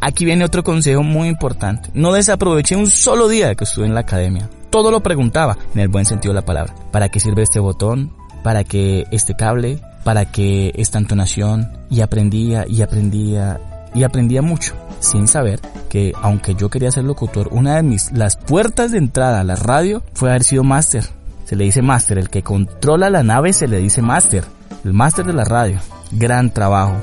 aquí 0.00 0.24
viene 0.24 0.44
otro 0.44 0.62
consejo 0.62 1.02
muy 1.02 1.28
importante. 1.28 1.90
No 1.94 2.12
desaproveché 2.12 2.76
un 2.76 2.86
solo 2.86 3.28
día 3.28 3.54
que 3.54 3.64
estuve 3.64 3.86
en 3.86 3.94
la 3.94 4.00
academia. 4.00 4.48
Todo 4.70 4.90
lo 4.90 5.02
preguntaba, 5.02 5.58
en 5.74 5.80
el 5.80 5.88
buen 5.88 6.06
sentido 6.06 6.32
de 6.32 6.40
la 6.40 6.46
palabra. 6.46 6.74
¿Para 6.90 7.08
qué 7.08 7.20
sirve 7.20 7.42
este 7.42 7.60
botón? 7.60 8.12
¿Para 8.42 8.64
qué 8.64 9.06
este 9.10 9.34
cable? 9.34 9.80
¿Para 10.04 10.24
qué 10.24 10.72
esta 10.74 10.98
entonación? 10.98 11.70
Y 11.90 12.00
aprendía 12.00 12.64
y 12.66 12.82
aprendía 12.82 13.60
y 13.94 14.04
aprendía 14.04 14.40
mucho, 14.40 14.74
sin 15.00 15.28
saber 15.28 15.60
que 15.90 16.14
aunque 16.22 16.54
yo 16.54 16.70
quería 16.70 16.90
ser 16.90 17.04
locutor, 17.04 17.48
una 17.50 17.76
de 17.76 17.82
mis, 17.82 18.10
las 18.12 18.38
puertas 18.38 18.90
de 18.90 18.96
entrada 18.96 19.40
a 19.40 19.44
la 19.44 19.54
radio 19.54 20.02
fue 20.14 20.30
haber 20.30 20.44
sido 20.44 20.64
máster. 20.64 21.04
Se 21.52 21.56
le 21.56 21.64
dice 21.64 21.82
máster, 21.82 22.16
el 22.16 22.30
que 22.30 22.42
controla 22.42 23.10
la 23.10 23.22
nave 23.22 23.52
se 23.52 23.68
le 23.68 23.76
dice 23.76 24.00
máster, 24.00 24.42
el 24.86 24.94
máster 24.94 25.26
de 25.26 25.34
la 25.34 25.44
radio. 25.44 25.78
Gran 26.10 26.50
trabajo. 26.50 26.96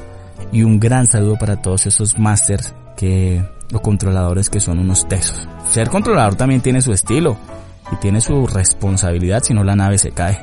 Y 0.51 0.63
un 0.63 0.79
gran 0.79 1.05
saludo 1.05 1.37
para 1.37 1.61
todos 1.61 1.85
esos 1.85 2.17
masters 2.17 2.73
que 2.97 3.45
los 3.69 3.81
controladores 3.81 4.49
que 4.49 4.59
son 4.59 4.79
unos 4.79 5.07
tesos. 5.07 5.47
Ser 5.69 5.91
controlador 5.91 6.33
también 6.33 6.61
tiene 6.61 6.81
su 6.81 6.91
estilo 6.91 7.37
y 7.91 7.97
tiene 7.97 8.21
su 8.21 8.47
responsabilidad 8.47 9.43
si 9.43 9.53
no 9.53 9.63
la 9.63 9.75
nave 9.75 9.99
se 9.99 10.09
cae. 10.09 10.39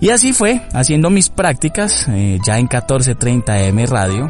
Y 0.00 0.10
así 0.10 0.34
fue, 0.34 0.60
haciendo 0.74 1.08
mis 1.08 1.30
prácticas 1.30 2.08
eh, 2.10 2.38
ya 2.46 2.58
en 2.58 2.64
1430 2.64 3.62
M 3.62 3.86
Radio, 3.86 4.26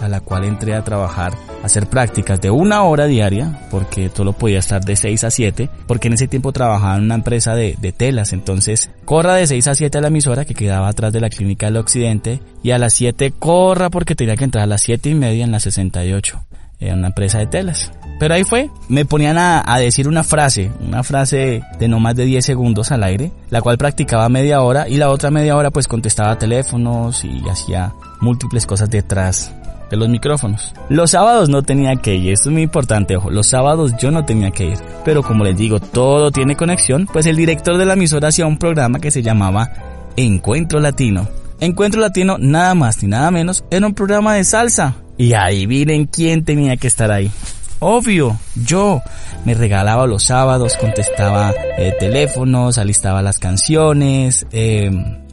a 0.00 0.08
la 0.08 0.20
cual 0.20 0.44
entré 0.44 0.74
a 0.74 0.84
trabajar, 0.84 1.32
a 1.62 1.66
hacer 1.66 1.86
prácticas 1.86 2.40
de 2.40 2.50
una 2.50 2.82
hora 2.82 3.06
diaria, 3.06 3.60
porque 3.70 4.08
todo 4.08 4.32
podía 4.32 4.58
estar 4.58 4.84
de 4.84 4.96
6 4.96 5.24
a 5.24 5.30
7, 5.30 5.68
porque 5.86 6.08
en 6.08 6.14
ese 6.14 6.28
tiempo 6.28 6.52
trabajaba 6.52 6.96
en 6.96 7.04
una 7.04 7.14
empresa 7.14 7.54
de, 7.54 7.74
telas, 7.96 8.32
entonces 8.32 8.90
corra 9.04 9.34
de 9.34 9.46
6 9.46 9.68
a 9.68 9.74
7 9.74 9.98
a 9.98 10.00
la 10.00 10.08
emisora 10.08 10.44
que 10.44 10.54
quedaba 10.54 10.88
atrás 10.88 11.12
de 11.12 11.20
la 11.20 11.30
clínica 11.30 11.66
del 11.66 11.76
occidente, 11.76 12.40
y 12.62 12.70
a 12.70 12.78
las 12.78 12.94
7 12.94 13.32
corra 13.38 13.90
porque 13.90 14.14
tenía 14.14 14.36
que 14.36 14.44
entrar 14.44 14.64
a 14.64 14.66
las 14.66 14.82
7 14.82 15.10
y 15.10 15.14
media 15.14 15.44
en 15.44 15.52
la 15.52 15.60
68, 15.60 16.42
en 16.80 16.98
una 16.98 17.08
empresa 17.08 17.38
de 17.38 17.46
telas. 17.46 17.92
Pero 18.18 18.34
ahí 18.34 18.44
fue, 18.44 18.70
me 18.88 19.04
ponían 19.04 19.36
a, 19.36 19.62
a, 19.66 19.78
decir 19.78 20.06
una 20.06 20.22
frase, 20.22 20.70
una 20.80 21.02
frase 21.02 21.62
de 21.78 21.88
no 21.88 21.98
más 21.98 22.14
de 22.14 22.24
10 22.24 22.44
segundos 22.44 22.92
al 22.92 23.02
aire, 23.02 23.32
la 23.50 23.62
cual 23.62 23.78
practicaba 23.78 24.28
media 24.28 24.62
hora 24.62 24.88
y 24.88 24.96
la 24.96 25.10
otra 25.10 25.30
media 25.30 25.56
hora 25.56 25.70
pues 25.70 25.88
contestaba 25.88 26.38
teléfonos 26.38 27.24
y 27.24 27.42
hacía 27.48 27.92
múltiples 28.20 28.64
cosas 28.64 28.90
detrás 28.90 29.52
los 29.96 30.08
micrófonos. 30.08 30.74
Los 30.88 31.10
sábados 31.10 31.48
no 31.48 31.62
tenía 31.62 31.96
que 31.96 32.14
ir, 32.14 32.32
esto 32.32 32.48
es 32.48 32.52
muy 32.52 32.62
importante, 32.62 33.16
ojo, 33.16 33.30
los 33.30 33.46
sábados 33.46 33.92
yo 33.98 34.10
no 34.10 34.24
tenía 34.24 34.50
que 34.50 34.66
ir. 34.66 34.78
Pero 35.04 35.22
como 35.22 35.44
les 35.44 35.56
digo, 35.56 35.80
todo 35.80 36.30
tiene 36.30 36.56
conexión, 36.56 37.08
pues 37.12 37.26
el 37.26 37.36
director 37.36 37.76
de 37.78 37.86
la 37.86 37.94
emisora 37.94 38.28
hacía 38.28 38.46
un 38.46 38.58
programa 38.58 39.00
que 39.00 39.10
se 39.10 39.22
llamaba 39.22 39.70
Encuentro 40.16 40.80
Latino. 40.80 41.28
Encuentro 41.60 42.00
Latino, 42.00 42.38
nada 42.38 42.74
más 42.74 43.02
ni 43.02 43.08
nada 43.08 43.30
menos, 43.30 43.64
era 43.70 43.86
un 43.86 43.94
programa 43.94 44.34
de 44.34 44.44
salsa. 44.44 44.96
Y 45.16 45.34
ahí 45.34 45.66
miren 45.66 46.06
quién 46.06 46.44
tenía 46.44 46.76
que 46.76 46.88
estar 46.88 47.12
ahí. 47.12 47.30
Obvio, 47.78 48.38
yo 48.54 49.02
me 49.44 49.54
regalaba 49.54 50.06
los 50.06 50.24
sábados, 50.24 50.76
contestaba 50.76 51.52
eh, 51.78 51.92
teléfonos, 51.98 52.78
alistaba 52.78 53.22
las 53.22 53.38
canciones, 53.38 54.46
eh, 54.52 54.90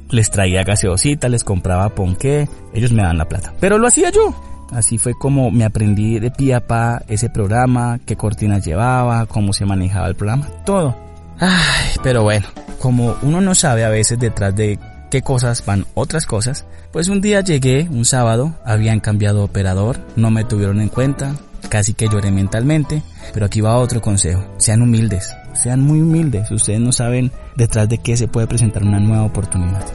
les 0.09 0.31
traía 0.31 0.63
gaseosita, 0.63 1.29
les 1.29 1.43
compraba 1.43 1.89
ponqué, 1.89 2.49
ellos 2.73 2.91
me 2.91 3.03
dan 3.03 3.17
la 3.17 3.27
plata. 3.27 3.53
Pero 3.59 3.77
lo 3.77 3.87
hacía 3.87 4.09
yo. 4.09 4.35
Así 4.71 4.97
fue 4.97 5.13
como 5.13 5.51
me 5.51 5.65
aprendí 5.65 6.19
de 6.19 6.31
pie 6.31 6.55
a 6.55 6.67
pa 6.67 7.01
ese 7.07 7.29
programa, 7.29 7.99
qué 8.05 8.15
cortinas 8.15 8.65
llevaba, 8.65 9.25
cómo 9.25 9.53
se 9.53 9.65
manejaba 9.65 10.07
el 10.07 10.15
programa, 10.15 10.47
todo. 10.65 10.95
Ay, 11.39 11.91
pero 12.03 12.23
bueno, 12.23 12.45
como 12.79 13.15
uno 13.21 13.41
no 13.41 13.55
sabe 13.55 13.85
a 13.85 13.89
veces 13.89 14.19
detrás 14.19 14.55
de 14.55 14.77
qué 15.09 15.21
cosas 15.21 15.65
van 15.65 15.85
otras 15.95 16.25
cosas, 16.25 16.65
pues 16.91 17.07
un 17.07 17.21
día 17.21 17.41
llegué, 17.41 17.87
un 17.89 18.05
sábado, 18.05 18.55
habían 18.65 18.99
cambiado 18.99 19.43
operador, 19.43 19.99
no 20.15 20.31
me 20.31 20.43
tuvieron 20.43 20.81
en 20.81 20.89
cuenta, 20.89 21.35
casi 21.69 21.93
que 21.93 22.09
lloré 22.09 22.31
mentalmente, 22.31 23.03
pero 23.33 23.45
aquí 23.45 23.61
va 23.61 23.77
otro 23.77 24.01
consejo, 24.01 24.43
sean 24.57 24.81
humildes, 24.81 25.35
sean 25.53 25.81
muy 25.81 26.01
humildes, 26.01 26.51
ustedes 26.51 26.79
no 26.79 26.91
saben 26.91 27.31
detrás 27.55 27.89
de 27.89 27.97
qué 27.99 28.17
se 28.17 28.27
puede 28.27 28.47
presentar 28.47 28.83
una 28.83 28.99
nueva 28.99 29.23
oportunidad. 29.23 29.85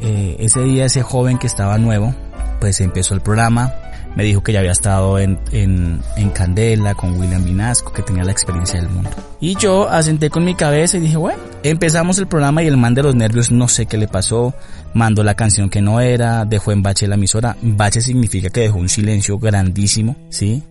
Eh, 0.00 0.36
ese 0.38 0.60
día 0.62 0.86
ese 0.86 1.02
joven 1.02 1.38
que 1.38 1.46
estaba 1.46 1.78
nuevo, 1.78 2.14
pues 2.60 2.80
empezó 2.80 3.14
el 3.14 3.20
programa, 3.20 3.72
me 4.16 4.24
dijo 4.24 4.42
que 4.42 4.52
ya 4.52 4.60
había 4.60 4.72
estado 4.72 5.18
en, 5.18 5.38
en, 5.52 6.00
en, 6.16 6.30
Candela 6.30 6.94
con 6.94 7.18
William 7.18 7.44
Vinasco, 7.44 7.92
que 7.92 8.02
tenía 8.02 8.24
la 8.24 8.32
experiencia 8.32 8.80
del 8.80 8.88
mundo. 8.88 9.10
Y 9.40 9.54
yo 9.56 9.88
asenté 9.88 10.30
con 10.30 10.44
mi 10.44 10.54
cabeza 10.54 10.96
y 10.96 11.00
dije, 11.00 11.16
bueno, 11.16 11.38
Empezamos 11.62 12.18
el 12.18 12.26
programa 12.26 12.62
y 12.62 12.68
el 12.68 12.78
man 12.78 12.94
de 12.94 13.02
los 13.02 13.14
nervios 13.14 13.50
no 13.50 13.68
sé 13.68 13.84
qué 13.84 13.98
le 13.98 14.08
pasó, 14.08 14.54
mandó 14.94 15.22
la 15.22 15.34
canción 15.34 15.68
que 15.68 15.82
no 15.82 16.00
era, 16.00 16.46
dejó 16.46 16.72
en 16.72 16.82
bache 16.82 17.06
la 17.06 17.16
emisora. 17.16 17.54
Bache 17.60 18.00
significa 18.00 18.48
que 18.48 18.60
dejó 18.60 18.78
un 18.78 18.88
silencio 18.88 19.38
grandísimo, 19.38 20.16
¿sí? 20.30 20.62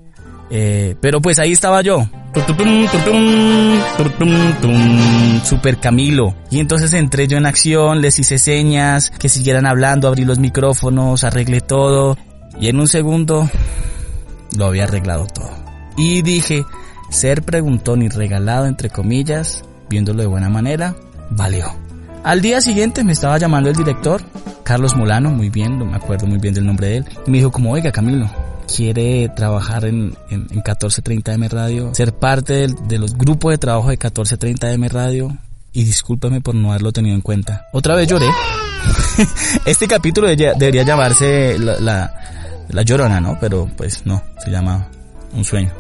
Eh, 0.50 0.96
pero 1.00 1.22
pues 1.22 1.38
ahí 1.38 1.52
estaba 1.52 1.84
yo. 1.84 2.10
Super 5.44 5.78
Camilo. 5.78 6.34
Y 6.50 6.60
entonces 6.60 6.92
entré 6.94 7.28
yo 7.28 7.38
en 7.38 7.46
acción, 7.46 8.02
les 8.02 8.18
hice 8.18 8.40
señas, 8.40 9.12
que 9.12 9.30
siguieran 9.30 9.68
hablando, 9.68 10.08
abrí 10.08 10.26
los 10.26 10.40
micrófonos, 10.40 11.24
arreglé 11.24 11.62
todo. 11.62 12.18
Y 12.60 12.68
en 12.68 12.80
un 12.80 12.88
segundo 12.88 13.50
lo 14.58 14.66
había 14.66 14.84
arreglado 14.84 15.28
todo. 15.28 15.52
Y 15.98 16.22
dije, 16.22 16.66
ser 17.10 17.44
preguntón 17.44 18.02
y 18.02 18.10
regalado 18.10 18.66
entre 18.66 18.90
comillas, 18.90 19.64
viéndolo 19.90 20.22
de 20.22 20.28
buena 20.28 20.50
manera, 20.50 20.96
valió. 21.30 21.74
Al 22.24 22.42
día 22.42 22.62
siguiente 22.62 23.04
me 23.04 23.14
estaba 23.14 23.38
llamando 23.38 23.70
el 23.70 23.76
director, 23.76 24.22
Carlos 24.64 24.96
Molano, 24.96 25.32
muy 25.32 25.50
bien, 25.50 25.80
no 25.80 25.86
me 25.86 25.96
acuerdo 25.96 26.28
muy 26.28 26.38
bien 26.38 26.54
del 26.54 26.66
nombre 26.66 26.88
de 26.88 26.98
él, 26.98 27.06
y 27.26 27.32
me 27.32 27.38
dijo 27.38 27.52
como, 27.52 27.72
oiga 27.72 27.92
Camilo, 27.92 28.30
quiere 28.74 29.30
trabajar 29.30 29.86
en, 29.86 30.16
en, 30.30 30.48
1430M 30.50 31.50
Radio, 31.50 31.96
ser 31.96 32.14
parte 32.14 32.68
de 32.68 33.00
los 33.00 33.18
grupos 33.18 33.52
de 33.52 33.58
trabajo 33.58 33.90
de 33.90 33.98
1430M 33.98 34.90
Radio, 34.90 35.38
y 35.72 35.84
discúlpame 35.86 36.42
por 36.42 36.56
no 36.56 36.72
haberlo 36.72 36.92
tenido 36.92 37.16
en 37.16 37.22
cuenta. 37.22 37.68
Otra 37.72 37.96
vez 37.96 38.08
lloré. 38.08 38.28
este 39.66 39.88
capítulo 39.88 40.28
debería, 40.28 40.84
llamarse 40.84 41.58
la, 41.58 41.80
la, 41.80 42.14
la 42.70 42.84
llorona, 42.84 43.20
¿no? 43.20 43.38
Pero 43.40 43.70
pues 43.76 44.06
no, 44.06 44.22
se 44.44 44.52
llama 44.52 44.88
un 45.34 45.44
sueño. 45.44 45.72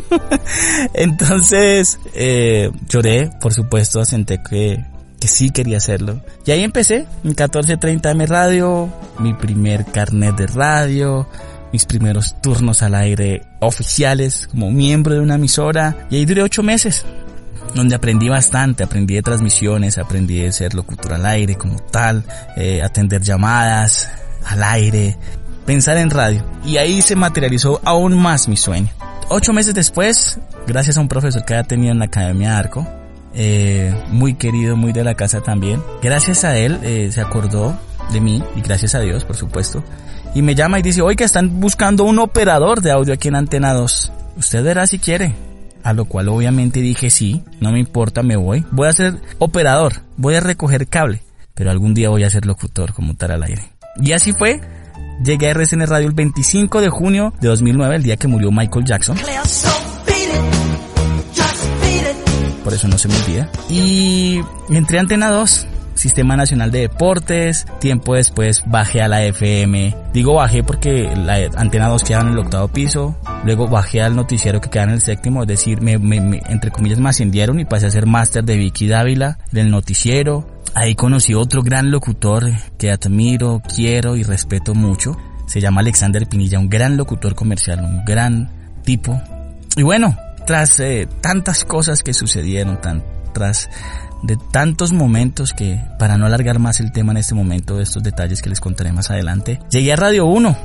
Entonces, 0.94 1.98
eh, 2.14 2.70
lloré, 2.88 3.30
por 3.40 3.52
supuesto, 3.52 4.00
asenté 4.00 4.40
que, 4.48 4.84
que 5.20 5.28
sí 5.28 5.50
quería 5.50 5.78
hacerlo. 5.78 6.22
Y 6.44 6.50
ahí 6.50 6.62
empecé, 6.62 7.06
en 7.22 7.28
1430 7.28 8.10
M 8.10 8.26
Radio, 8.26 8.92
mi 9.18 9.34
primer 9.34 9.84
carnet 9.86 10.36
de 10.36 10.46
radio, 10.46 11.28
mis 11.72 11.86
primeros 11.86 12.40
turnos 12.40 12.82
al 12.82 12.94
aire 12.94 13.42
oficiales 13.60 14.48
como 14.48 14.70
miembro 14.70 15.14
de 15.14 15.20
una 15.20 15.36
emisora. 15.36 16.06
Y 16.10 16.16
ahí 16.16 16.24
duré 16.26 16.42
ocho 16.42 16.62
meses, 16.62 17.04
donde 17.74 17.94
aprendí 17.94 18.28
bastante, 18.28 18.84
aprendí 18.84 19.14
de 19.14 19.22
transmisiones, 19.22 19.98
aprendí 19.98 20.40
de 20.40 20.52
ser 20.52 20.74
locutor 20.74 21.14
al 21.14 21.26
aire 21.26 21.54
como 21.54 21.78
tal, 21.78 22.24
eh, 22.56 22.82
atender 22.82 23.22
llamadas 23.22 24.10
al 24.44 24.62
aire, 24.62 25.16
pensar 25.64 25.96
en 25.96 26.10
radio. 26.10 26.44
Y 26.64 26.76
ahí 26.76 27.02
se 27.02 27.16
materializó 27.16 27.80
aún 27.84 28.20
más 28.20 28.48
mi 28.48 28.56
sueño. 28.56 28.88
Ocho 29.28 29.52
meses 29.52 29.74
después, 29.74 30.38
gracias 30.66 30.98
a 30.98 31.00
un 31.00 31.08
profesor 31.08 31.44
que 31.44 31.54
había 31.54 31.66
tenido 31.66 31.92
en 31.92 31.98
la 31.98 32.06
Academia 32.06 32.58
Arco, 32.58 32.86
eh, 33.34 33.94
muy 34.08 34.34
querido, 34.34 34.76
muy 34.76 34.92
de 34.92 35.04
la 35.04 35.14
casa 35.14 35.40
también, 35.40 35.82
gracias 36.02 36.44
a 36.44 36.58
él 36.58 36.78
eh, 36.82 37.08
se 37.10 37.22
acordó 37.22 37.78
de 38.12 38.20
mí 38.20 38.42
y 38.56 38.60
gracias 38.60 38.94
a 38.94 39.00
Dios, 39.00 39.24
por 39.24 39.36
supuesto, 39.36 39.82
y 40.34 40.42
me 40.42 40.54
llama 40.54 40.78
y 40.78 40.82
dice, 40.82 41.02
que 41.16 41.24
están 41.24 41.60
buscando 41.60 42.04
un 42.04 42.18
operador 42.18 42.80
de 42.80 42.90
audio 42.90 43.14
aquí 43.14 43.28
en 43.28 43.36
Antena 43.36 43.74
2. 43.74 44.12
Usted 44.36 44.64
verá 44.64 44.86
si 44.86 44.98
quiere. 44.98 45.34
A 45.82 45.92
lo 45.92 46.04
cual 46.04 46.28
obviamente 46.28 46.80
dije 46.80 47.10
sí, 47.10 47.42
no 47.60 47.72
me 47.72 47.80
importa, 47.80 48.22
me 48.22 48.36
voy. 48.36 48.64
Voy 48.70 48.88
a 48.88 48.92
ser 48.92 49.20
operador, 49.38 50.02
voy 50.16 50.36
a 50.36 50.40
recoger 50.40 50.86
cable, 50.86 51.22
pero 51.54 51.70
algún 51.70 51.92
día 51.92 52.08
voy 52.08 52.22
a 52.22 52.30
ser 52.30 52.46
locutor 52.46 52.92
como 52.94 53.14
tal 53.14 53.32
al 53.32 53.42
aire. 53.42 53.72
Y 53.96 54.12
así 54.12 54.32
fue, 54.32 54.60
Llegué 55.22 55.48
a 55.48 55.50
RCN 55.50 55.86
Radio 55.86 56.08
el 56.08 56.14
25 56.14 56.80
de 56.80 56.88
junio 56.88 57.32
de 57.40 57.48
2009, 57.48 57.96
el 57.96 58.02
día 58.02 58.16
que 58.16 58.28
murió 58.28 58.50
Michael 58.50 58.84
Jackson. 58.84 59.16
Por 62.64 62.74
eso 62.74 62.88
no 62.88 62.98
se 62.98 63.08
me 63.08 63.16
olvida. 63.16 63.48
Y 63.68 64.40
entré 64.70 64.98
a 64.98 65.00
Antena 65.00 65.30
2, 65.30 65.66
Sistema 65.94 66.36
Nacional 66.36 66.70
de 66.70 66.80
Deportes. 66.80 67.66
Tiempo 67.80 68.14
después 68.14 68.62
bajé 68.66 69.02
a 69.02 69.08
la 69.08 69.24
FM. 69.24 69.94
Digo 70.12 70.34
bajé 70.34 70.62
porque 70.62 71.10
la 71.16 71.50
Antena 71.56 71.88
2 71.88 72.04
queda 72.04 72.20
en 72.20 72.28
el 72.28 72.38
octavo 72.38 72.68
piso. 72.68 73.16
Luego 73.44 73.68
bajé 73.68 74.02
al 74.02 74.16
noticiero 74.16 74.60
que 74.60 74.70
queda 74.70 74.84
en 74.84 74.90
el 74.90 75.00
séptimo. 75.00 75.42
Es 75.42 75.48
decir, 75.48 75.80
me, 75.80 75.94
entre 76.48 76.70
comillas 76.70 76.98
me 76.98 77.08
ascendieron 77.08 77.60
y 77.60 77.64
pasé 77.64 77.86
a 77.86 77.90
ser 77.90 78.06
máster 78.06 78.44
de 78.44 78.56
Vicky 78.56 78.88
Dávila 78.88 79.38
del 79.50 79.70
noticiero. 79.70 80.46
Ahí 80.74 80.94
conocí 80.94 81.34
otro 81.34 81.62
gran 81.62 81.90
locutor 81.90 82.50
que 82.78 82.90
admiro, 82.90 83.62
quiero 83.74 84.16
y 84.16 84.22
respeto 84.22 84.74
mucho. 84.74 85.16
Se 85.46 85.60
llama 85.60 85.80
Alexander 85.80 86.26
Pinilla, 86.26 86.58
un 86.58 86.70
gran 86.70 86.96
locutor 86.96 87.34
comercial, 87.34 87.80
un 87.80 88.04
gran 88.04 88.50
tipo. 88.82 89.20
Y 89.76 89.82
bueno, 89.82 90.16
tras 90.46 90.80
eh, 90.80 91.06
tantas 91.20 91.64
cosas 91.64 92.02
que 92.02 92.14
sucedieron, 92.14 92.80
tras 93.34 93.68
de 94.22 94.38
tantos 94.50 94.92
momentos 94.92 95.52
que, 95.52 95.78
para 95.98 96.16
no 96.16 96.24
alargar 96.24 96.58
más 96.58 96.80
el 96.80 96.90
tema 96.90 97.12
en 97.12 97.18
este 97.18 97.34
momento, 97.34 97.76
de 97.76 97.82
estos 97.82 98.02
detalles 98.02 98.40
que 98.40 98.48
les 98.48 98.60
contaré 98.60 98.92
más 98.92 99.10
adelante, 99.10 99.60
llegué 99.70 99.92
a 99.92 99.96
Radio 99.96 100.26
1 100.26 100.56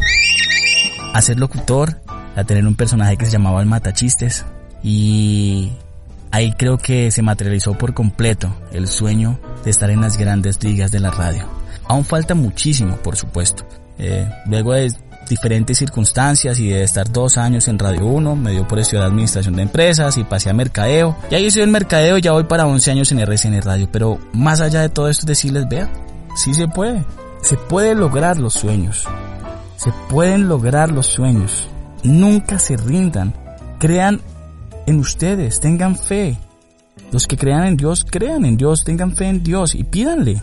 a 1.14 1.22
ser 1.22 1.38
locutor, 1.38 2.02
a 2.36 2.44
tener 2.46 2.66
un 2.66 2.76
personaje 2.76 3.18
que 3.18 3.26
se 3.26 3.32
llamaba 3.32 3.60
el 3.60 3.68
Matachistes 3.68 4.46
y 4.84 5.72
ahí 6.32 6.54
creo 6.54 6.78
que 6.78 7.12
se 7.12 7.22
materializó 7.22 7.78
por 7.78 7.94
completo 7.94 8.56
el 8.72 8.88
sueño 8.88 9.40
de 9.64 9.72
estar 9.72 9.90
en 9.90 10.02
las 10.02 10.18
grandes 10.18 10.64
ligas 10.64 10.92
de 10.92 11.00
la 11.00 11.12
radio. 11.12 11.46
Aún 11.86 12.06
falta 12.06 12.36
muchísimo, 12.36 12.98
por 12.98 13.16
supuesto. 13.16 13.66
Eh, 13.98 14.30
luego 14.46 14.74
de 14.74 14.92
diferentes 15.30 15.78
circunstancias 15.78 16.60
y 16.60 16.70
de 16.70 16.84
estar 16.84 17.12
dos 17.12 17.38
años 17.38 17.68
en 17.68 17.80
Radio 17.80 18.06
1, 18.06 18.36
me 18.36 18.52
dio 18.52 18.68
por 18.68 18.80
estudiar 18.80 19.06
administración 19.06 19.56
de 19.56 19.64
empresas 19.64 20.18
y 20.18 20.24
pasé 20.24 20.50
a 20.50 20.54
mercadeo. 20.54 21.16
Y 21.30 21.36
ahí 21.36 21.46
estoy 21.48 21.64
en 21.64 21.72
mercadeo 21.72 22.18
y 22.18 22.22
ya 22.22 22.32
voy 22.32 22.44
para 22.46 22.68
11 22.68 22.92
años 22.92 23.12
en 23.12 23.20
RCN 23.20 23.62
Radio. 23.62 23.90
Pero 23.92 24.20
más 24.34 24.62
allá 24.62 24.82
de 24.82 24.90
todo 24.90 25.10
esto, 25.10 25.26
decirles, 25.26 25.68
vea, 25.68 25.90
sí 26.36 26.54
se 26.54 26.68
puede. 26.68 27.04
Se 27.42 27.58
puede 27.58 27.96
lograr 27.96 28.38
los 28.38 28.54
sueños. 28.54 29.08
Se 29.78 29.92
pueden 30.10 30.48
lograr 30.48 30.92
los 30.92 31.08
sueños. 31.08 31.68
Nunca 32.04 32.60
se 32.60 32.78
rindan. 32.78 33.34
Crean 33.80 34.22
en 34.88 35.00
ustedes, 35.00 35.60
tengan 35.60 35.96
fe. 35.96 36.40
Los 37.12 37.28
que 37.28 37.38
crean 37.38 37.66
en 37.66 37.78
Dios, 37.78 38.06
crean 38.10 38.46
en 38.46 38.58
Dios, 38.58 38.84
tengan 38.84 39.16
fe 39.16 39.28
en 39.28 39.44
Dios 39.44 39.76
y 39.76 39.84
pídanle. 39.84 40.42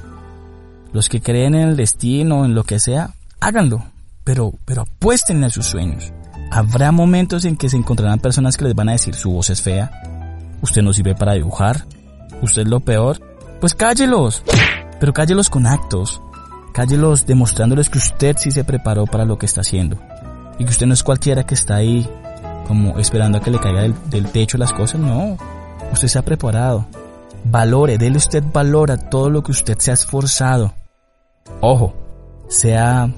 Los 0.92 1.08
que 1.08 1.20
creen 1.20 1.54
en 1.54 1.70
el 1.70 1.76
destino, 1.76 2.44
en 2.44 2.54
lo 2.54 2.62
que 2.62 2.78
sea, 2.78 3.14
háganlo, 3.40 3.84
pero, 4.22 4.52
pero 4.64 4.82
apuesten 4.82 5.42
a 5.42 5.50
sus 5.50 5.66
sueños. 5.66 6.12
Habrá 6.52 6.92
momentos 6.92 7.44
en 7.46 7.56
que 7.56 7.68
se 7.68 7.76
encontrarán 7.76 8.20
personas 8.20 8.56
que 8.56 8.64
les 8.64 8.74
van 8.74 8.90
a 8.90 8.92
decir 8.92 9.14
su 9.14 9.32
voz 9.32 9.50
es 9.50 9.60
fea, 9.60 9.90
usted 10.60 10.82
no 10.82 10.92
sirve 10.92 11.14
para 11.14 11.32
dibujar, 11.32 11.86
usted 12.42 12.62
es 12.62 12.68
lo 12.68 12.80
peor. 12.80 13.20
Pues 13.60 13.74
cállelos, 13.74 14.42
pero 15.00 15.12
cállelos 15.14 15.48
con 15.48 15.66
actos, 15.66 16.20
cállelos 16.74 17.24
demostrándoles 17.24 17.88
que 17.88 17.98
usted 17.98 18.36
sí 18.38 18.50
se 18.50 18.62
preparó 18.62 19.06
para 19.06 19.24
lo 19.24 19.38
que 19.38 19.46
está 19.46 19.62
haciendo 19.62 19.98
y 20.58 20.64
que 20.64 20.70
usted 20.70 20.86
no 20.86 20.94
es 20.94 21.02
cualquiera 21.02 21.44
que 21.44 21.54
está 21.54 21.76
ahí 21.76 22.08
como 22.66 22.98
esperando 22.98 23.38
a 23.38 23.40
que 23.40 23.50
le 23.50 23.58
caiga 23.58 23.82
del, 23.82 24.26
techo 24.26 24.58
las 24.58 24.72
cosas, 24.72 25.00
no. 25.00 25.36
Usted 25.92 26.08
se 26.08 26.18
ha 26.18 26.22
preparado. 26.22 26.86
Valore, 27.44 27.98
déle 27.98 28.16
usted 28.16 28.42
valor 28.52 28.90
a 28.90 28.96
todo 28.96 29.30
lo 29.30 29.42
que 29.42 29.52
usted 29.52 29.78
se 29.78 29.90
ha 29.90 29.94
esforzado. 29.94 30.72
Ojo, 31.60 31.94
sea 32.48 33.10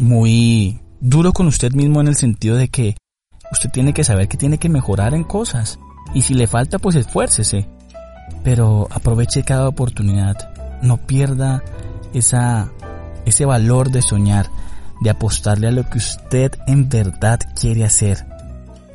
muy 0.00 0.80
duro 1.00 1.32
con 1.32 1.46
usted 1.46 1.72
mismo 1.72 2.00
en 2.00 2.08
el 2.08 2.16
sentido 2.16 2.56
de 2.56 2.68
que 2.68 2.96
usted 3.52 3.70
tiene 3.70 3.92
que 3.92 4.04
saber 4.04 4.28
que 4.28 4.36
tiene 4.36 4.58
que 4.58 4.68
mejorar 4.68 5.14
en 5.14 5.24
cosas. 5.24 5.78
Y 6.12 6.22
si 6.22 6.34
le 6.34 6.46
falta, 6.46 6.78
pues 6.78 6.96
esfuércese. 6.96 7.66
Pero 8.42 8.88
aproveche 8.90 9.42
cada 9.42 9.68
oportunidad. 9.68 10.36
No 10.82 10.98
pierda 10.98 11.62
esa, 12.12 12.70
ese 13.24 13.46
valor 13.46 13.90
de 13.90 14.02
soñar, 14.02 14.50
de 15.00 15.10
apostarle 15.10 15.68
a 15.68 15.72
lo 15.72 15.88
que 15.88 15.98
usted 15.98 16.52
en 16.66 16.88
verdad 16.88 17.40
quiere 17.58 17.84
hacer. 17.84 18.33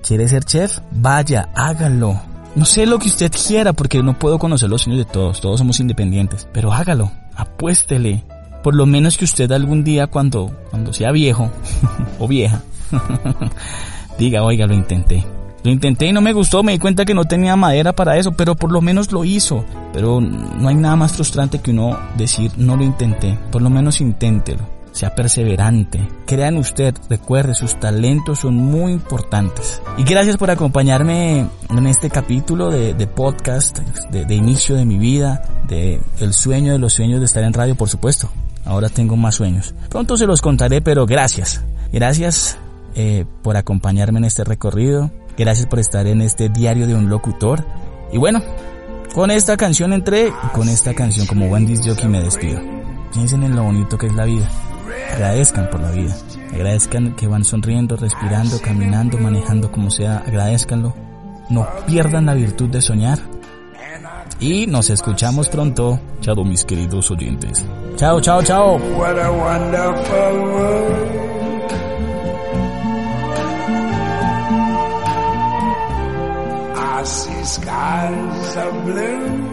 ¿Quiere 0.01 0.27
ser 0.27 0.43
chef? 0.43 0.79
Vaya, 0.91 1.49
hágalo. 1.55 2.19
No 2.55 2.65
sé 2.65 2.85
lo 2.85 2.99
que 2.99 3.07
usted 3.07 3.31
quiera 3.31 3.73
porque 3.73 4.01
no 4.01 4.17
puedo 4.17 4.39
conocer 4.39 4.69
los 4.69 4.81
sueños 4.81 5.05
de 5.05 5.11
todos, 5.11 5.39
todos 5.39 5.59
somos 5.59 5.79
independientes, 5.79 6.47
pero 6.51 6.73
hágalo, 6.73 7.11
apuéstele. 7.35 8.23
Por 8.63 8.75
lo 8.75 8.85
menos 8.85 9.17
que 9.17 9.25
usted 9.25 9.51
algún 9.51 9.83
día 9.83 10.07
cuando, 10.07 10.51
cuando 10.69 10.91
sea 10.91 11.11
viejo 11.11 11.49
o 12.19 12.27
vieja, 12.27 12.61
diga, 14.17 14.43
oiga, 14.43 14.65
lo 14.67 14.73
intenté. 14.73 15.23
Lo 15.63 15.71
intenté 15.71 16.07
y 16.07 16.13
no 16.13 16.21
me 16.21 16.33
gustó, 16.33 16.63
me 16.63 16.71
di 16.71 16.79
cuenta 16.79 17.05
que 17.05 17.13
no 17.13 17.25
tenía 17.25 17.55
madera 17.55 17.93
para 17.93 18.17
eso, 18.17 18.31
pero 18.31 18.55
por 18.55 18.71
lo 18.71 18.81
menos 18.81 19.11
lo 19.11 19.25
hizo. 19.25 19.65
Pero 19.93 20.21
no 20.21 20.69
hay 20.69 20.75
nada 20.75 20.95
más 20.95 21.13
frustrante 21.13 21.59
que 21.59 21.71
uno 21.71 21.99
decir, 22.17 22.51
no 22.57 22.77
lo 22.77 22.83
intenté, 22.83 23.37
por 23.51 23.61
lo 23.61 23.69
menos 23.69 23.99
inténtelo 24.01 24.78
sea 24.91 25.15
perseverante, 25.15 26.07
crea 26.25 26.47
en 26.47 26.57
usted, 26.57 26.95
recuerde, 27.09 27.53
sus 27.53 27.79
talentos 27.79 28.39
son 28.39 28.55
muy 28.55 28.91
importantes. 28.91 29.81
Y 29.97 30.03
gracias 30.03 30.37
por 30.37 30.51
acompañarme 30.51 31.47
en 31.69 31.87
este 31.87 32.09
capítulo 32.09 32.69
de, 32.69 33.07
podcast, 33.07 33.79
de, 34.11 34.35
inicio 34.35 34.75
de 34.75 34.85
mi 34.85 34.97
vida, 34.97 35.43
de 35.67 36.01
el 36.19 36.33
sueño 36.33 36.73
de 36.73 36.79
los 36.79 36.93
sueños 36.93 37.19
de 37.19 37.25
estar 37.25 37.43
en 37.43 37.53
radio, 37.53 37.75
por 37.75 37.89
supuesto. 37.89 38.29
Ahora 38.65 38.89
tengo 38.89 39.15
más 39.15 39.35
sueños. 39.35 39.73
Pronto 39.89 40.17
se 40.17 40.25
los 40.25 40.41
contaré, 40.41 40.81
pero 40.81 41.05
gracias. 41.05 41.63
Gracias 41.91 42.57
eh, 42.95 43.25
por 43.41 43.57
acompañarme 43.57 44.19
en 44.19 44.25
este 44.25 44.43
recorrido. 44.43 45.11
Gracias 45.37 45.67
por 45.67 45.79
estar 45.79 46.05
en 46.07 46.21
este 46.21 46.49
diario 46.49 46.85
de 46.85 46.95
un 46.95 47.09
locutor. 47.09 47.65
Y 48.11 48.17
bueno, 48.17 48.41
Con 49.13 49.31
esta 49.31 49.57
canción 49.57 49.91
entré 49.91 50.27
y 50.27 50.47
con 50.53 50.69
esta 50.69 50.93
canción 50.93 51.25
como 51.25 51.47
buen 51.47 51.65
disc 51.65 51.83
jockey 51.83 52.07
me 52.07 52.21
despido. 52.21 52.61
Piensen 53.11 53.43
en 53.43 53.55
lo 53.55 53.63
bonito 53.63 53.97
que 53.97 54.05
es 54.05 54.13
la 54.13 54.25
vida. 54.25 54.47
Agradezcan 55.13 55.69
por 55.69 55.81
la 55.81 55.91
vida. 55.91 56.15
Agradezcan 56.53 57.15
que 57.15 57.27
van 57.27 57.43
sonriendo, 57.43 57.95
respirando, 57.95 58.59
caminando, 58.61 59.17
manejando 59.17 59.71
como 59.71 59.89
sea. 59.91 60.23
Agradezcanlo. 60.25 60.93
No 61.49 61.67
pierdan 61.87 62.25
la 62.25 62.33
virtud 62.33 62.69
de 62.69 62.81
soñar. 62.81 63.19
Y 64.39 64.67
nos 64.67 64.89
escuchamos 64.89 65.49
pronto. 65.49 65.99
Chao 66.21 66.45
mis 66.45 66.63
queridos 66.63 67.11
oyentes. 67.11 67.65
Chao, 67.97 68.21
chao, 68.21 68.41
chao. 68.41 68.77
What 68.77 69.19
a 69.19 69.31
wonderful 69.31 70.41
world. 70.53 71.19
I 76.75 77.03
see 77.03 77.43
skies 77.45 78.57
of 78.57 78.85
blue 78.85 79.48